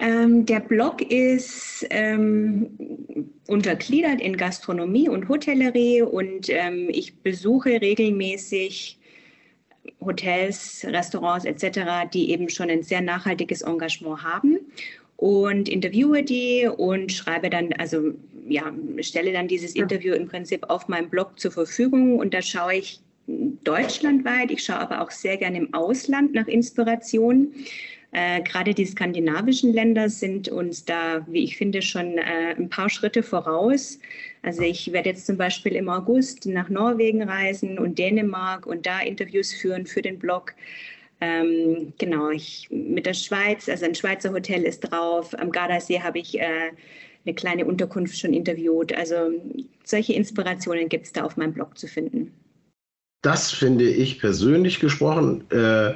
Ähm, 0.00 0.46
der 0.46 0.60
Blog 0.60 1.02
ist 1.02 1.84
ähm, 1.90 2.70
untergliedert 3.48 4.20
in 4.20 4.36
Gastronomie 4.36 5.08
und 5.08 5.28
Hotellerie 5.28 6.02
und 6.02 6.48
ähm, 6.50 6.88
ich 6.88 7.16
besuche 7.16 7.80
regelmäßig 7.80 8.98
Hotels, 10.00 10.86
Restaurants 10.88 11.44
etc., 11.44 12.08
die 12.12 12.30
eben 12.30 12.48
schon 12.48 12.70
ein 12.70 12.82
sehr 12.84 13.00
nachhaltiges 13.00 13.62
Engagement 13.62 14.22
haben 14.22 14.58
und 15.16 15.68
interviewe 15.68 16.22
die 16.22 16.68
und 16.76 17.10
schreibe 17.10 17.50
dann, 17.50 17.72
also 17.72 18.12
ja, 18.46 18.72
stelle 19.00 19.32
dann 19.32 19.48
dieses 19.48 19.74
Interview 19.74 20.14
im 20.14 20.28
Prinzip 20.28 20.70
auf 20.70 20.86
meinem 20.86 21.10
Blog 21.10 21.40
zur 21.40 21.50
Verfügung 21.50 22.18
und 22.18 22.34
da 22.34 22.40
schaue 22.40 22.76
ich 22.76 23.00
deutschlandweit, 23.26 24.52
ich 24.52 24.64
schaue 24.64 24.78
aber 24.78 25.00
auch 25.00 25.10
sehr 25.10 25.36
gerne 25.36 25.58
im 25.58 25.74
Ausland 25.74 26.34
nach 26.34 26.46
Inspiration 26.46 27.52
äh, 28.12 28.40
gerade 28.42 28.72
die 28.72 28.86
skandinavischen 28.86 29.72
Länder 29.72 30.08
sind 30.08 30.48
uns 30.48 30.84
da, 30.84 31.26
wie 31.28 31.44
ich 31.44 31.56
finde, 31.56 31.82
schon 31.82 32.16
äh, 32.16 32.54
ein 32.56 32.70
paar 32.70 32.88
Schritte 32.88 33.22
voraus. 33.22 33.98
Also 34.42 34.62
ich 34.62 34.92
werde 34.92 35.10
jetzt 35.10 35.26
zum 35.26 35.36
Beispiel 35.36 35.76
im 35.76 35.90
August 35.90 36.46
nach 36.46 36.70
Norwegen 36.70 37.22
reisen 37.22 37.78
und 37.78 37.98
Dänemark 37.98 38.66
und 38.66 38.86
da 38.86 39.00
Interviews 39.00 39.52
führen 39.52 39.84
für 39.84 40.00
den 40.00 40.18
Blog. 40.18 40.54
Ähm, 41.20 41.92
genau, 41.98 42.30
ich, 42.30 42.68
mit 42.70 43.04
der 43.04 43.14
Schweiz, 43.14 43.68
also 43.68 43.84
ein 43.84 43.94
Schweizer 43.94 44.32
Hotel 44.32 44.62
ist 44.62 44.80
drauf. 44.80 45.34
Am 45.38 45.50
Gardasee 45.50 46.00
habe 46.00 46.20
ich 46.20 46.38
äh, 46.38 46.70
eine 47.26 47.34
kleine 47.34 47.66
Unterkunft 47.66 48.18
schon 48.18 48.32
interviewt. 48.32 48.96
Also 48.96 49.32
solche 49.84 50.14
Inspirationen 50.14 50.88
gibt 50.88 51.06
es 51.06 51.12
da 51.12 51.24
auf 51.24 51.36
meinem 51.36 51.52
Blog 51.52 51.76
zu 51.76 51.86
finden. 51.86 52.32
Das 53.22 53.50
finde 53.50 53.84
ich 53.84 54.20
persönlich 54.20 54.80
gesprochen 54.80 55.44
äh, 55.50 55.94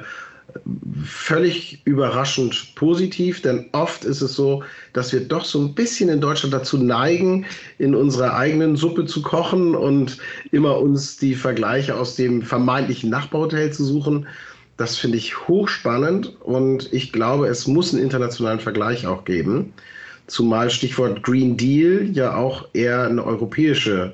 völlig 1.03 1.81
überraschend 1.85 2.75
positiv, 2.75 3.41
denn 3.41 3.65
oft 3.71 4.05
ist 4.05 4.21
es 4.21 4.33
so, 4.33 4.63
dass 4.93 5.11
wir 5.11 5.21
doch 5.21 5.45
so 5.45 5.59
ein 5.59 5.73
bisschen 5.73 6.09
in 6.09 6.21
Deutschland 6.21 6.53
dazu 6.53 6.77
neigen, 6.77 7.45
in 7.79 7.95
unserer 7.95 8.35
eigenen 8.35 8.75
Suppe 8.75 9.05
zu 9.05 9.21
kochen 9.21 9.75
und 9.75 10.17
immer 10.51 10.77
uns 10.77 11.17
die 11.17 11.35
Vergleiche 11.35 11.95
aus 11.95 12.15
dem 12.15 12.41
vermeintlichen 12.41 13.09
Nachbarhotel 13.09 13.71
zu 13.73 13.83
suchen. 13.83 14.27
Das 14.77 14.97
finde 14.97 15.17
ich 15.17 15.47
hochspannend 15.47 16.35
und 16.41 16.91
ich 16.93 17.11
glaube, 17.11 17.47
es 17.47 17.67
muss 17.67 17.93
einen 17.93 18.03
internationalen 18.03 18.59
Vergleich 18.59 19.05
auch 19.05 19.25
geben. 19.25 19.73
Zumal 20.27 20.69
Stichwort 20.69 21.23
Green 21.23 21.57
Deal 21.57 22.09
ja 22.11 22.35
auch 22.35 22.67
eher 22.73 23.07
eine 23.07 23.23
europäische 23.23 24.13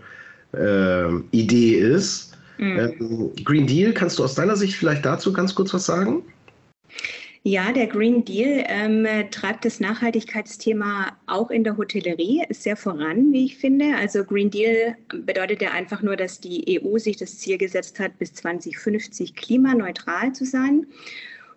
äh, 0.54 1.16
Idee 1.32 1.76
ist. 1.76 2.29
Mhm. 2.60 2.80
Ähm, 2.80 3.32
Green 3.44 3.66
Deal, 3.66 3.94
kannst 3.94 4.20
du 4.20 4.24
aus 4.24 4.36
deiner 4.36 4.56
Sicht 4.56 4.76
vielleicht 4.76 5.06
dazu 5.06 5.32
ganz 5.32 5.56
kurz 5.56 5.74
was 5.74 5.86
sagen? 5.86 6.24
Ja, 7.44 7.72
der 7.72 7.88
Green 7.88 8.26
Deal 8.26 8.66
ähm, 8.68 9.08
treibt 9.32 9.64
das 9.64 9.80
Nachhaltigkeitsthema 9.80 11.18
auch 11.26 11.50
in 11.52 11.64
der 11.64 11.78
Hotellerie 11.78 12.44
sehr 12.50 12.76
voran, 12.76 13.32
wie 13.32 13.46
ich 13.46 13.58
finde. 13.58 13.96
Also 13.96 14.26
Green 14.26 14.50
Deal 14.52 14.98
bedeutet 15.08 15.62
ja 15.62 15.72
einfach 15.72 16.02
nur, 16.02 16.18
dass 16.18 16.42
die 16.42 16.82
EU 16.84 16.98
sich 16.98 17.16
das 17.16 17.38
Ziel 17.40 17.58
gesetzt 17.58 17.98
hat, 17.98 18.20
bis 18.20 18.34
2050 18.34 19.36
klimaneutral 19.36 20.34
zu 20.34 20.44
sein. 20.44 20.86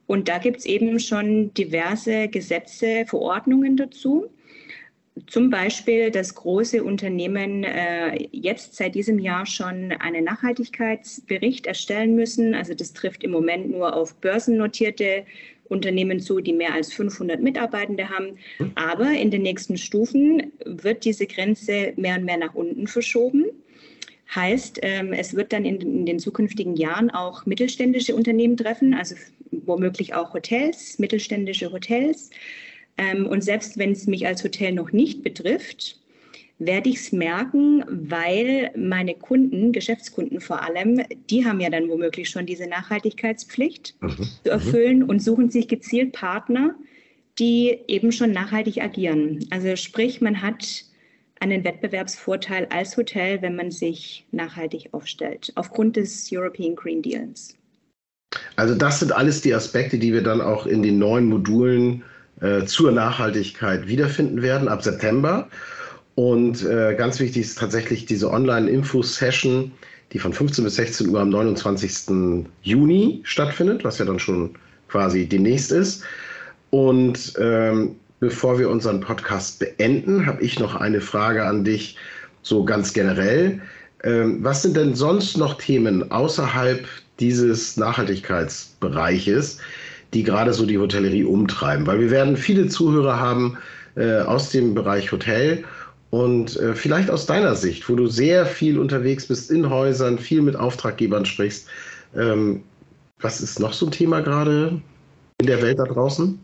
Und 0.07 0.29
da 0.29 0.39
gibt 0.39 0.59
es 0.59 0.67
eben 0.67 1.01
schon 1.01 1.53
diverse 1.55 2.29
Gesetze, 2.29 3.05
Verordnungen 3.07 3.77
dazu. 3.77 4.31
Zum 5.27 5.51
Beispiel, 5.51 6.11
dass 6.11 6.35
große 6.35 6.83
Unternehmen 6.83 7.65
äh, 7.65 8.29
jetzt 8.33 8.77
seit 8.77 8.95
diesem 8.95 9.19
Jahr 9.19 9.45
schon 9.45 9.93
einen 9.93 10.25
Nachhaltigkeitsbericht 10.25 11.67
erstellen 11.67 12.15
müssen. 12.15 12.55
Also 12.55 12.73
das 12.73 12.95
trifft 12.95 13.23
im 13.23 13.31
Moment 13.31 13.71
nur 13.71 13.95
auf 13.95 14.15
börsennotierte 14.17 15.27
Unternehmen 15.69 16.19
zu, 16.19 16.41
die 16.41 16.55
mehr 16.55 16.73
als 16.73 16.93
500 16.95 17.43
Mitarbeitende 17.43 18.09
haben. 18.09 18.39
Aber 18.75 19.11
in 19.11 19.31
den 19.31 19.43
nächsten 19.43 19.77
Stufen 19.77 20.53
wird 20.65 21.05
diese 21.05 21.27
Grenze 21.27 21.93
mehr 21.97 22.17
und 22.17 22.25
mehr 22.25 22.39
nach 22.39 22.55
unten 22.55 22.87
verschoben. 22.87 23.47
Heißt, 24.35 24.79
ähm, 24.81 25.13
es 25.13 25.35
wird 25.35 25.53
dann 25.53 25.67
in, 25.67 25.79
in, 25.81 26.07
den 26.07 26.19
zukünftigen 26.19 26.75
Jahren 26.77 27.11
auch 27.11 27.45
mittelständische 27.45 28.15
Unternehmen 28.15 28.57
treffen, 28.57 28.95
also 28.95 29.15
womöglich 29.51 30.15
auch 30.15 30.33
Hotels, 30.33 30.99
mittelständische 30.99 31.71
Hotels. 31.71 32.31
Ähm, 32.99 33.27
und 33.27 33.43
selbst 33.43 33.79
wenn 33.79 33.93
es 33.93 34.07
mich 34.07 34.27
als 34.27 34.45
Hotel 34.45 34.73
noch 34.73 34.93
nicht 34.93 35.23
betrifft, 35.23 35.99
werde 36.59 36.91
ich 36.91 36.97
es 36.97 37.13
merken, 37.13 37.85
weil 37.89 38.71
meine 38.77 39.15
Kunden, 39.15 39.73
Geschäftskunden 39.73 40.41
vor 40.41 40.63
allem, 40.63 41.03
die 41.31 41.45
haben 41.45 41.61
ja 41.61 41.71
dann 41.71 41.89
womöglich 41.89 42.31
schon 42.31 42.47
diese 42.47 42.67
Nachhaltigkeitspflicht 42.67 43.97
mhm. 44.01 44.09
zu 44.11 44.23
mhm. 44.45 44.51
erfüllen 44.51 45.03
und 45.03 45.23
suchen 45.23 45.51
sich 45.51 45.69
gezielt 45.69 46.13
Partner, 46.13 46.75
die 47.39 47.79
eben 47.89 48.13
schon 48.13 48.33
nachhaltig 48.33 48.83
agieren. 48.83 49.45
Also 49.51 49.75
sprich, 49.77 50.21
man 50.21 50.43
hat 50.43 50.85
einen 51.41 51.65
Wettbewerbsvorteil 51.65 52.67
als 52.71 52.97
Hotel, 52.97 53.43
wenn 53.43 53.57
man 53.57 53.71
sich 53.71 54.27
nachhaltig 54.31 54.91
aufstellt, 54.93 55.51
aufgrund 55.57 55.97
des 55.97 56.31
European 56.33 56.77
Green 56.77 57.03
Deals. 57.03 57.57
Also 58.57 58.75
das 58.75 59.01
sind 59.01 59.13
alles 59.13 59.41
die 59.41 59.53
Aspekte, 59.53 59.99
die 59.99 60.13
wir 60.13 60.23
dann 60.23 60.41
auch 60.41 60.67
in 60.67 60.83
den 60.83 60.99
neuen 60.99 61.27
Modulen 61.27 62.05
äh, 62.43 62.65
zur 62.65 62.93
Nachhaltigkeit 62.93 63.87
wiederfinden 63.87 64.43
werden 64.43 64.69
ab 64.69 64.83
September. 64.83 65.49
Und 66.15 66.65
äh, 66.65 66.95
ganz 66.95 67.21
wichtig 67.21 67.43
ist 67.43 67.59
tatsächlich 67.59 68.05
diese 68.05 68.31
Online-Info-Session, 68.31 69.73
die 70.13 70.19
von 70.19 70.33
15 70.33 70.65
bis 70.65 70.75
16 70.75 71.09
Uhr 71.09 71.21
am 71.21 71.31
29. 71.31 72.47
Juni 72.63 73.21
stattfindet, 73.25 73.85
was 73.85 73.99
ja 73.99 74.05
dann 74.05 74.19
schon 74.19 74.51
quasi 74.89 75.27
demnächst 75.27 75.73
ist. 75.73 76.05
Und 76.71 77.35
ähm, 77.39 77.97
bevor 78.21 78.59
wir 78.59 78.69
unseren 78.69 79.01
Podcast 79.01 79.59
beenden, 79.59 80.27
habe 80.27 80.43
ich 80.43 80.59
noch 80.59 80.75
eine 80.75 81.01
Frage 81.01 81.45
an 81.45 81.65
dich, 81.65 81.97
so 82.43 82.65
ganz 82.65 82.93
generell. 82.93 83.61
Ähm, 84.05 84.39
was 84.43 84.63
sind 84.63 84.77
denn 84.77 84.95
sonst 84.95 85.37
noch 85.37 85.59
Themen 85.59 86.11
außerhalb 86.11 86.87
dieses 87.21 87.77
Nachhaltigkeitsbereiches, 87.77 89.59
die 90.15 90.23
gerade 90.23 90.53
so 90.53 90.67
die 90.67 90.79
Hotellerie 90.79 91.25
umtreiben? 91.25 91.87
Weil 91.87 92.01
wir 92.01 92.11
werden 92.11 92.37
viele 92.37 92.69
Zuhörer 92.69 93.19
haben 93.19 93.59
äh, 93.97 94.21
aus 94.21 94.51
dem 94.51 94.75
Bereich 94.75 95.13
Hotel 95.13 95.65
und 96.11 96.57
äh, 96.57 96.75
vielleicht 96.75 97.11
aus 97.11 97.27
deiner 97.27 97.55
Sicht, 97.55 97.89
wo 97.89 97.97
du 97.97 98.07
sehr 98.07 98.45
viel 98.45 98.79
unterwegs 98.79 99.27
bist 99.27 99.51
in 99.51 99.71
Häusern, 99.71 100.19
viel 100.19 100.43
mit 100.43 100.57
Auftraggebern 100.57 101.25
sprichst, 101.25 101.69
ähm, 102.15 102.63
was 103.21 103.41
ist 103.41 103.61
noch 103.61 103.73
so 103.73 103.87
ein 103.87 103.93
Thema 103.93 104.21
gerade 104.21 104.81
in 105.39 105.47
der 105.47 105.63
Welt 105.63 105.79
da 105.79 105.85
draußen? 105.85 106.39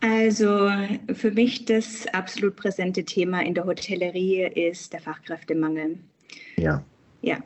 Also 0.00 0.70
für 1.14 1.30
mich 1.30 1.64
das 1.64 2.06
absolut 2.12 2.56
präsente 2.56 3.04
Thema 3.04 3.40
in 3.40 3.54
der 3.54 3.64
Hotellerie 3.64 4.42
ist 4.42 4.92
der 4.92 5.00
Fachkräftemangel. 5.00 5.98
Ja. 6.56 6.84
Ja, 7.22 7.38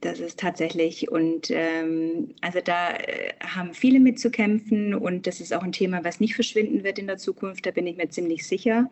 das 0.00 0.20
ist 0.20 0.38
tatsächlich. 0.38 1.10
Und 1.10 1.50
ähm, 1.50 2.34
also 2.40 2.60
da 2.64 2.92
äh, 2.92 3.32
haben 3.40 3.74
viele 3.74 4.00
mit 4.00 4.18
zu 4.18 4.30
kämpfen 4.30 4.94
und 4.94 5.26
das 5.26 5.40
ist 5.40 5.52
auch 5.52 5.62
ein 5.62 5.72
Thema, 5.72 6.04
was 6.04 6.20
nicht 6.20 6.34
verschwinden 6.34 6.84
wird 6.84 6.98
in 6.98 7.06
der 7.06 7.18
Zukunft, 7.18 7.66
da 7.66 7.70
bin 7.70 7.86
ich 7.86 7.96
mir 7.96 8.08
ziemlich 8.08 8.46
sicher. 8.46 8.90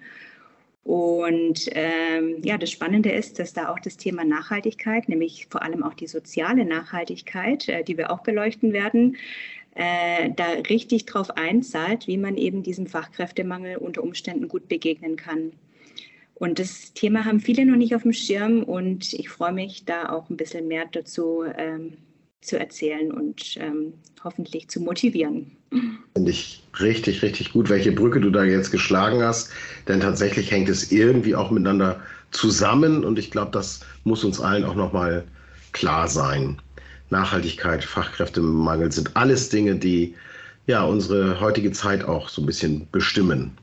Und 0.84 1.68
ähm, 1.72 2.38
ja, 2.42 2.58
das 2.58 2.72
Spannende 2.72 3.12
ist, 3.12 3.38
dass 3.38 3.52
da 3.52 3.68
auch 3.68 3.78
das 3.78 3.96
Thema 3.96 4.24
Nachhaltigkeit, 4.24 5.08
nämlich 5.08 5.46
vor 5.48 5.62
allem 5.62 5.84
auch 5.84 5.94
die 5.94 6.08
soziale 6.08 6.64
Nachhaltigkeit, 6.64 7.68
äh, 7.68 7.84
die 7.84 7.96
wir 7.96 8.10
auch 8.10 8.22
beleuchten 8.22 8.72
werden, 8.72 9.16
äh, 9.74 10.30
da 10.36 10.50
richtig 10.68 11.06
drauf 11.06 11.30
einzahlt, 11.36 12.06
wie 12.08 12.18
man 12.18 12.36
eben 12.36 12.62
diesem 12.62 12.86
Fachkräftemangel 12.86 13.76
unter 13.76 14.02
Umständen 14.02 14.48
gut 14.48 14.68
begegnen 14.68 15.16
kann. 15.16 15.52
Und 16.42 16.58
das 16.58 16.92
Thema 16.92 17.24
haben 17.24 17.38
viele 17.38 17.64
noch 17.64 17.76
nicht 17.76 17.94
auf 17.94 18.02
dem 18.02 18.12
Schirm 18.12 18.64
und 18.64 19.12
ich 19.12 19.28
freue 19.28 19.52
mich, 19.52 19.84
da 19.84 20.08
auch 20.08 20.28
ein 20.28 20.36
bisschen 20.36 20.66
mehr 20.66 20.86
dazu 20.90 21.44
ähm, 21.56 21.92
zu 22.40 22.58
erzählen 22.58 23.12
und 23.12 23.54
ähm, 23.58 23.92
hoffentlich 24.24 24.66
zu 24.66 24.80
motivieren. 24.80 25.52
Finde 25.70 26.32
ich 26.32 26.64
richtig, 26.80 27.22
richtig 27.22 27.52
gut, 27.52 27.68
welche 27.68 27.92
Brücke 27.92 28.20
du 28.20 28.30
da 28.30 28.42
jetzt 28.42 28.72
geschlagen 28.72 29.22
hast. 29.22 29.52
Denn 29.86 30.00
tatsächlich 30.00 30.50
hängt 30.50 30.68
es 30.68 30.90
irgendwie 30.90 31.36
auch 31.36 31.52
miteinander 31.52 32.00
zusammen 32.32 33.04
und 33.04 33.20
ich 33.20 33.30
glaube, 33.30 33.52
das 33.52 33.86
muss 34.02 34.24
uns 34.24 34.40
allen 34.40 34.64
auch 34.64 34.74
nochmal 34.74 35.22
klar 35.70 36.08
sein. 36.08 36.60
Nachhaltigkeit, 37.10 37.84
Fachkräftemangel 37.84 38.90
sind 38.90 39.16
alles 39.16 39.48
Dinge, 39.48 39.76
die 39.76 40.16
ja 40.66 40.82
unsere 40.82 41.38
heutige 41.38 41.70
Zeit 41.70 42.02
auch 42.04 42.28
so 42.28 42.42
ein 42.42 42.46
bisschen 42.46 42.88
bestimmen. 42.90 43.56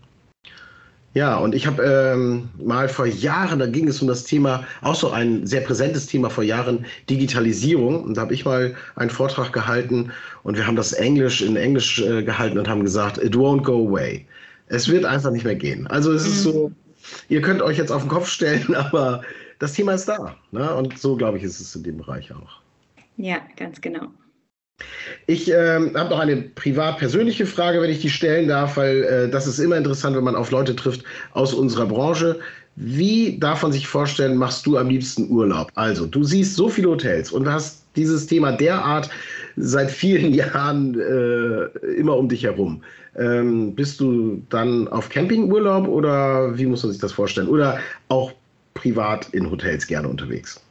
Ja, 1.15 1.37
und 1.37 1.55
ich 1.55 1.65
habe 1.65 1.83
ähm, 1.83 2.49
mal 2.63 2.87
vor 2.87 3.07
Jahren, 3.07 3.59
da 3.59 3.65
ging 3.65 3.87
es 3.87 4.01
um 4.01 4.07
das 4.07 4.25
Thema, 4.25 4.63
auch 4.81 4.93
so 4.93 5.09
ein 5.09 5.45
sehr 5.47 5.61
präsentes 5.61 6.05
Thema 6.05 6.29
vor 6.29 6.43
Jahren, 6.43 6.85
Digitalisierung. 7.09 8.03
Und 8.03 8.15
da 8.15 8.21
habe 8.21 8.33
ich 8.33 8.45
mal 8.45 8.75
einen 8.95 9.09
Vortrag 9.09 9.51
gehalten 9.51 10.11
und 10.43 10.55
wir 10.55 10.67
haben 10.67 10.75
das 10.75 10.93
Englisch 10.93 11.41
in 11.41 11.55
Englisch 11.55 11.99
äh, 11.99 12.21
gehalten 12.21 12.59
und 12.59 12.67
haben 12.67 12.83
gesagt, 12.83 13.17
it 13.17 13.33
won't 13.33 13.63
go 13.63 13.87
away. 13.87 14.25
Es 14.67 14.87
wird 14.87 15.03
einfach 15.03 15.31
nicht 15.31 15.45
mehr 15.45 15.55
gehen. 15.55 15.87
Also 15.87 16.11
es 16.13 16.27
ist 16.27 16.43
so, 16.43 16.69
mhm. 16.69 16.75
ihr 17.29 17.41
könnt 17.41 17.63
euch 17.63 17.77
jetzt 17.77 17.91
auf 17.91 18.03
den 18.03 18.09
Kopf 18.09 18.27
stellen, 18.27 18.75
aber 18.75 19.21
das 19.57 19.73
Thema 19.73 19.93
ist 19.93 20.07
da. 20.07 20.35
Ne? 20.51 20.75
Und 20.75 20.99
so, 20.99 21.15
glaube 21.15 21.39
ich, 21.39 21.43
ist 21.43 21.59
es 21.59 21.75
in 21.75 21.83
dem 21.83 21.97
Bereich 21.97 22.31
auch. 22.31 22.61
Ja, 23.17 23.39
ganz 23.57 23.81
genau. 23.81 24.09
Ich 25.27 25.51
ähm, 25.51 25.91
habe 25.95 26.09
noch 26.09 26.19
eine 26.19 26.37
privat-persönliche 26.37 27.45
Frage, 27.45 27.81
wenn 27.81 27.89
ich 27.89 27.99
die 27.99 28.09
stellen 28.09 28.47
darf, 28.47 28.77
weil 28.77 29.03
äh, 29.03 29.29
das 29.29 29.47
ist 29.47 29.59
immer 29.59 29.77
interessant, 29.77 30.15
wenn 30.15 30.23
man 30.23 30.35
auf 30.35 30.51
Leute 30.51 30.75
trifft 30.75 31.03
aus 31.33 31.53
unserer 31.53 31.85
Branche. 31.85 32.39
Wie 32.75 33.37
darf 33.39 33.61
man 33.61 33.71
sich 33.71 33.87
vorstellen, 33.87 34.37
machst 34.37 34.65
du 34.65 34.77
am 34.77 34.87
liebsten 34.89 35.29
Urlaub? 35.29 35.69
Also, 35.75 36.05
du 36.05 36.23
siehst 36.23 36.55
so 36.55 36.69
viele 36.69 36.89
Hotels 36.89 37.31
und 37.31 37.51
hast 37.51 37.83
dieses 37.95 38.25
Thema 38.25 38.53
derart 38.53 39.09
seit 39.57 39.91
vielen 39.91 40.33
Jahren 40.33 40.99
äh, 40.99 41.65
immer 41.97 42.15
um 42.17 42.29
dich 42.29 42.43
herum. 42.43 42.81
Ähm, 43.17 43.75
bist 43.75 43.99
du 43.99 44.41
dann 44.49 44.87
auf 44.87 45.09
Campingurlaub 45.09 45.87
oder 45.87 46.57
wie 46.57 46.65
muss 46.65 46.83
man 46.83 46.91
sich 46.91 47.01
das 47.01 47.11
vorstellen? 47.11 47.49
Oder 47.49 47.79
auch 48.07 48.31
privat 48.75 49.27
in 49.33 49.51
Hotels 49.51 49.85
gerne 49.85 50.07
unterwegs? 50.07 50.61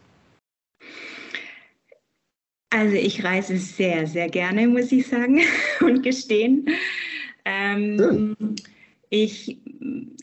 Also 2.70 2.96
ich 2.96 3.24
reise 3.24 3.56
sehr, 3.56 4.06
sehr 4.06 4.28
gerne, 4.28 4.68
muss 4.68 4.92
ich 4.92 5.06
sagen 5.06 5.40
und 5.80 6.02
gestehen. 6.02 6.66
Ähm, 7.44 8.36
ich 9.10 9.58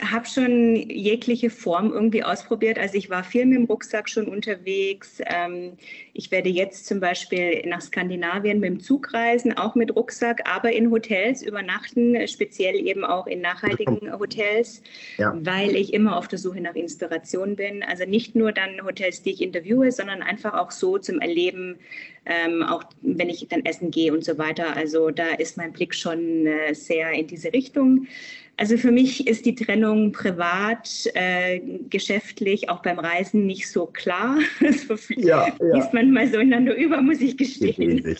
habe 0.01 0.27
schon 0.27 0.75
jegliche 0.75 1.49
Form 1.49 1.91
irgendwie 1.91 2.23
ausprobiert. 2.23 2.77
Also 2.77 2.97
ich 2.97 3.09
war 3.09 3.23
viel 3.23 3.45
mit 3.45 3.57
dem 3.57 3.65
Rucksack 3.65 4.09
schon 4.09 4.27
unterwegs. 4.27 5.21
Ähm, 5.25 5.73
ich 6.13 6.29
werde 6.29 6.49
jetzt 6.49 6.85
zum 6.85 6.99
Beispiel 6.99 7.65
nach 7.65 7.81
Skandinavien 7.81 8.59
mit 8.59 8.69
dem 8.69 8.79
Zug 8.79 9.13
reisen, 9.13 9.57
auch 9.57 9.73
mit 9.73 9.95
Rucksack, 9.95 10.41
aber 10.47 10.71
in 10.71 10.91
Hotels 10.91 11.41
übernachten, 11.41 12.27
speziell 12.27 12.75
eben 12.75 13.03
auch 13.03 13.25
in 13.25 13.41
nachhaltigen 13.41 14.11
Hotels, 14.19 14.83
ja. 15.17 15.33
weil 15.35 15.75
ich 15.75 15.93
immer 15.93 16.17
auf 16.17 16.27
der 16.27 16.37
Suche 16.37 16.61
nach 16.61 16.75
Inspiration 16.75 17.55
bin. 17.55 17.81
Also 17.81 18.05
nicht 18.05 18.35
nur 18.35 18.51
dann 18.51 18.83
Hotels, 18.83 19.23
die 19.23 19.31
ich 19.31 19.41
interviewe, 19.41 19.91
sondern 19.91 20.21
einfach 20.21 20.53
auch 20.53 20.69
so 20.71 20.99
zum 20.99 21.21
Erleben, 21.21 21.77
ähm, 22.25 22.61
auch 22.61 22.83
wenn 23.01 23.29
ich 23.29 23.47
dann 23.47 23.65
essen 23.65 23.89
gehe 23.89 24.13
und 24.13 24.23
so 24.23 24.37
weiter. 24.37 24.75
Also 24.75 25.09
da 25.09 25.29
ist 25.29 25.57
mein 25.57 25.73
Blick 25.73 25.95
schon 25.95 26.45
äh, 26.45 26.73
sehr 26.75 27.11
in 27.13 27.27
diese 27.27 27.51
Richtung. 27.53 28.07
Also 28.57 28.77
für 28.77 28.91
mich 28.91 29.27
ist 29.27 29.45
die 29.45 29.53
Trennung 29.53 30.11
privat, 30.13 30.89
äh, 31.13 31.59
geschäftlich, 31.89 32.69
auch 32.69 32.81
beim 32.81 32.99
Reisen 32.99 33.45
nicht 33.45 33.69
so 33.69 33.85
klar. 33.87 34.37
Das 34.61 34.85
ja, 35.17 35.47
ja. 35.47 35.89
manchmal 35.91 36.27
so 36.31 36.39
ineinander 36.39 36.75
über, 36.75 37.01
muss 37.01 37.19
ich 37.19 37.37
gestehen. 37.37 38.15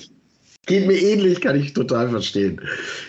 Geht 0.66 0.88
mir 0.88 1.00
ähnlich, 1.00 1.42
kann 1.42 1.56
ich 1.60 1.74
total 1.74 2.10
verstehen. 2.10 2.60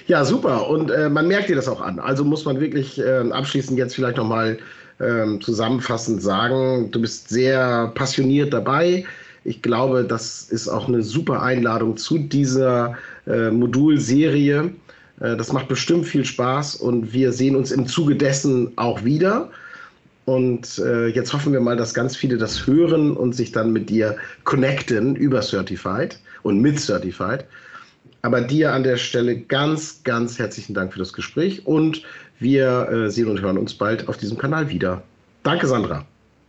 Ja, 0.06 0.24
super. 0.24 0.68
Und 0.68 0.90
äh, 0.90 1.08
man 1.08 1.26
merkt 1.26 1.48
dir 1.48 1.56
das 1.56 1.68
auch 1.68 1.80
an. 1.80 1.98
Also 1.98 2.22
muss 2.22 2.44
man 2.44 2.60
wirklich 2.60 2.98
äh, 2.98 3.30
abschließend 3.30 3.78
jetzt 3.78 3.94
vielleicht 3.94 4.18
nochmal 4.18 4.58
äh, 4.98 5.38
zusammenfassend 5.40 6.22
sagen, 6.22 6.90
du 6.90 7.00
bist 7.00 7.30
sehr 7.30 7.90
passioniert 7.94 8.52
dabei. 8.52 9.04
Ich 9.44 9.62
glaube, 9.62 10.04
das 10.04 10.50
ist 10.50 10.68
auch 10.68 10.88
eine 10.88 11.02
super 11.02 11.42
Einladung 11.42 11.96
zu 11.96 12.18
dieser 12.18 12.96
äh, 13.26 13.50
Modulserie. 13.50 14.72
Äh, 15.20 15.36
das 15.36 15.52
macht 15.52 15.68
bestimmt 15.68 16.06
viel 16.06 16.24
Spaß 16.24 16.76
und 16.76 17.12
wir 17.12 17.32
sehen 17.32 17.56
uns 17.56 17.70
im 17.70 17.86
Zuge 17.86 18.16
dessen 18.16 18.72
auch 18.76 19.04
wieder. 19.04 19.50
Und 20.24 20.78
äh, 20.78 21.06
jetzt 21.06 21.32
hoffen 21.32 21.52
wir 21.52 21.60
mal, 21.60 21.76
dass 21.76 21.94
ganz 21.94 22.16
viele 22.16 22.36
das 22.36 22.66
hören 22.66 23.16
und 23.16 23.34
sich 23.34 23.52
dann 23.52 23.72
mit 23.72 23.88
dir 23.88 24.16
connecten 24.42 25.14
über 25.14 25.40
Certified 25.40 26.18
und 26.42 26.60
mit 26.60 26.80
Certified. 26.80 27.44
Aber 28.22 28.40
dir 28.40 28.72
an 28.72 28.82
der 28.82 28.96
Stelle 28.96 29.38
ganz, 29.38 30.02
ganz 30.02 30.38
herzlichen 30.38 30.74
Dank 30.74 30.92
für 30.92 30.98
das 30.98 31.12
Gespräch 31.12 31.64
und 31.64 32.02
wir 32.40 32.88
äh, 32.90 33.10
sehen 33.10 33.28
und 33.28 33.40
hören 33.40 33.56
uns 33.56 33.74
bald 33.74 34.08
auf 34.08 34.16
diesem 34.16 34.36
Kanal 34.36 34.68
wieder. 34.68 35.02
Danke, 35.44 35.68
Sandra. 35.68 36.04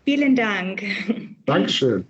Vielen 0.06 0.36
Dank. 0.36 0.82
Dankeschön. 1.46 2.04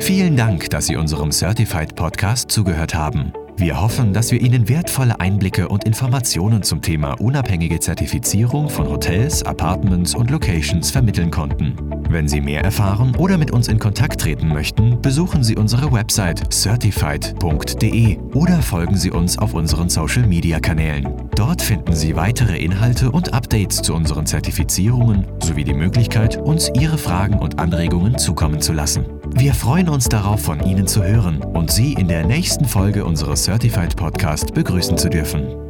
Vielen 0.00 0.36
Dank, 0.36 0.70
dass 0.70 0.86
Sie 0.86 0.96
unserem 0.96 1.30
Certified 1.30 1.94
Podcast 1.94 2.50
zugehört 2.50 2.94
haben. 2.94 3.32
Wir 3.58 3.80
hoffen, 3.80 4.12
dass 4.12 4.30
wir 4.30 4.40
Ihnen 4.40 4.68
wertvolle 4.68 5.18
Einblicke 5.18 5.68
und 5.68 5.82
Informationen 5.82 6.62
zum 6.62 6.80
Thema 6.80 7.14
unabhängige 7.14 7.80
Zertifizierung 7.80 8.68
von 8.68 8.88
Hotels, 8.88 9.42
Apartments 9.42 10.14
und 10.14 10.30
Locations 10.30 10.92
vermitteln 10.92 11.32
konnten. 11.32 11.74
Wenn 12.10 12.26
Sie 12.26 12.40
mehr 12.40 12.64
erfahren 12.64 13.14
oder 13.16 13.36
mit 13.36 13.50
uns 13.50 13.68
in 13.68 13.78
Kontakt 13.78 14.22
treten 14.22 14.48
möchten, 14.48 15.00
besuchen 15.02 15.44
Sie 15.44 15.56
unsere 15.56 15.92
Website 15.92 16.52
certified.de 16.52 18.18
oder 18.32 18.62
folgen 18.62 18.96
Sie 18.96 19.10
uns 19.10 19.38
auf 19.38 19.52
unseren 19.52 19.90
Social-Media-Kanälen. 19.90 21.28
Dort 21.36 21.60
finden 21.60 21.94
Sie 21.94 22.16
weitere 22.16 22.56
Inhalte 22.56 23.10
und 23.10 23.34
Updates 23.34 23.82
zu 23.82 23.94
unseren 23.94 24.24
Zertifizierungen 24.24 25.26
sowie 25.42 25.64
die 25.64 25.74
Möglichkeit, 25.74 26.38
uns 26.38 26.70
Ihre 26.74 26.96
Fragen 26.96 27.38
und 27.38 27.58
Anregungen 27.58 28.16
zukommen 28.16 28.62
zu 28.62 28.72
lassen. 28.72 29.04
Wir 29.34 29.52
freuen 29.52 29.90
uns 29.90 30.08
darauf, 30.08 30.40
von 30.40 30.60
Ihnen 30.60 30.86
zu 30.86 31.04
hören 31.04 31.42
und 31.42 31.70
Sie 31.70 31.92
in 31.92 32.08
der 32.08 32.26
nächsten 32.26 32.64
Folge 32.64 33.04
unseres 33.04 33.44
Certified 33.44 33.96
Podcast 33.96 34.54
begrüßen 34.54 34.96
zu 34.96 35.10
dürfen. 35.10 35.67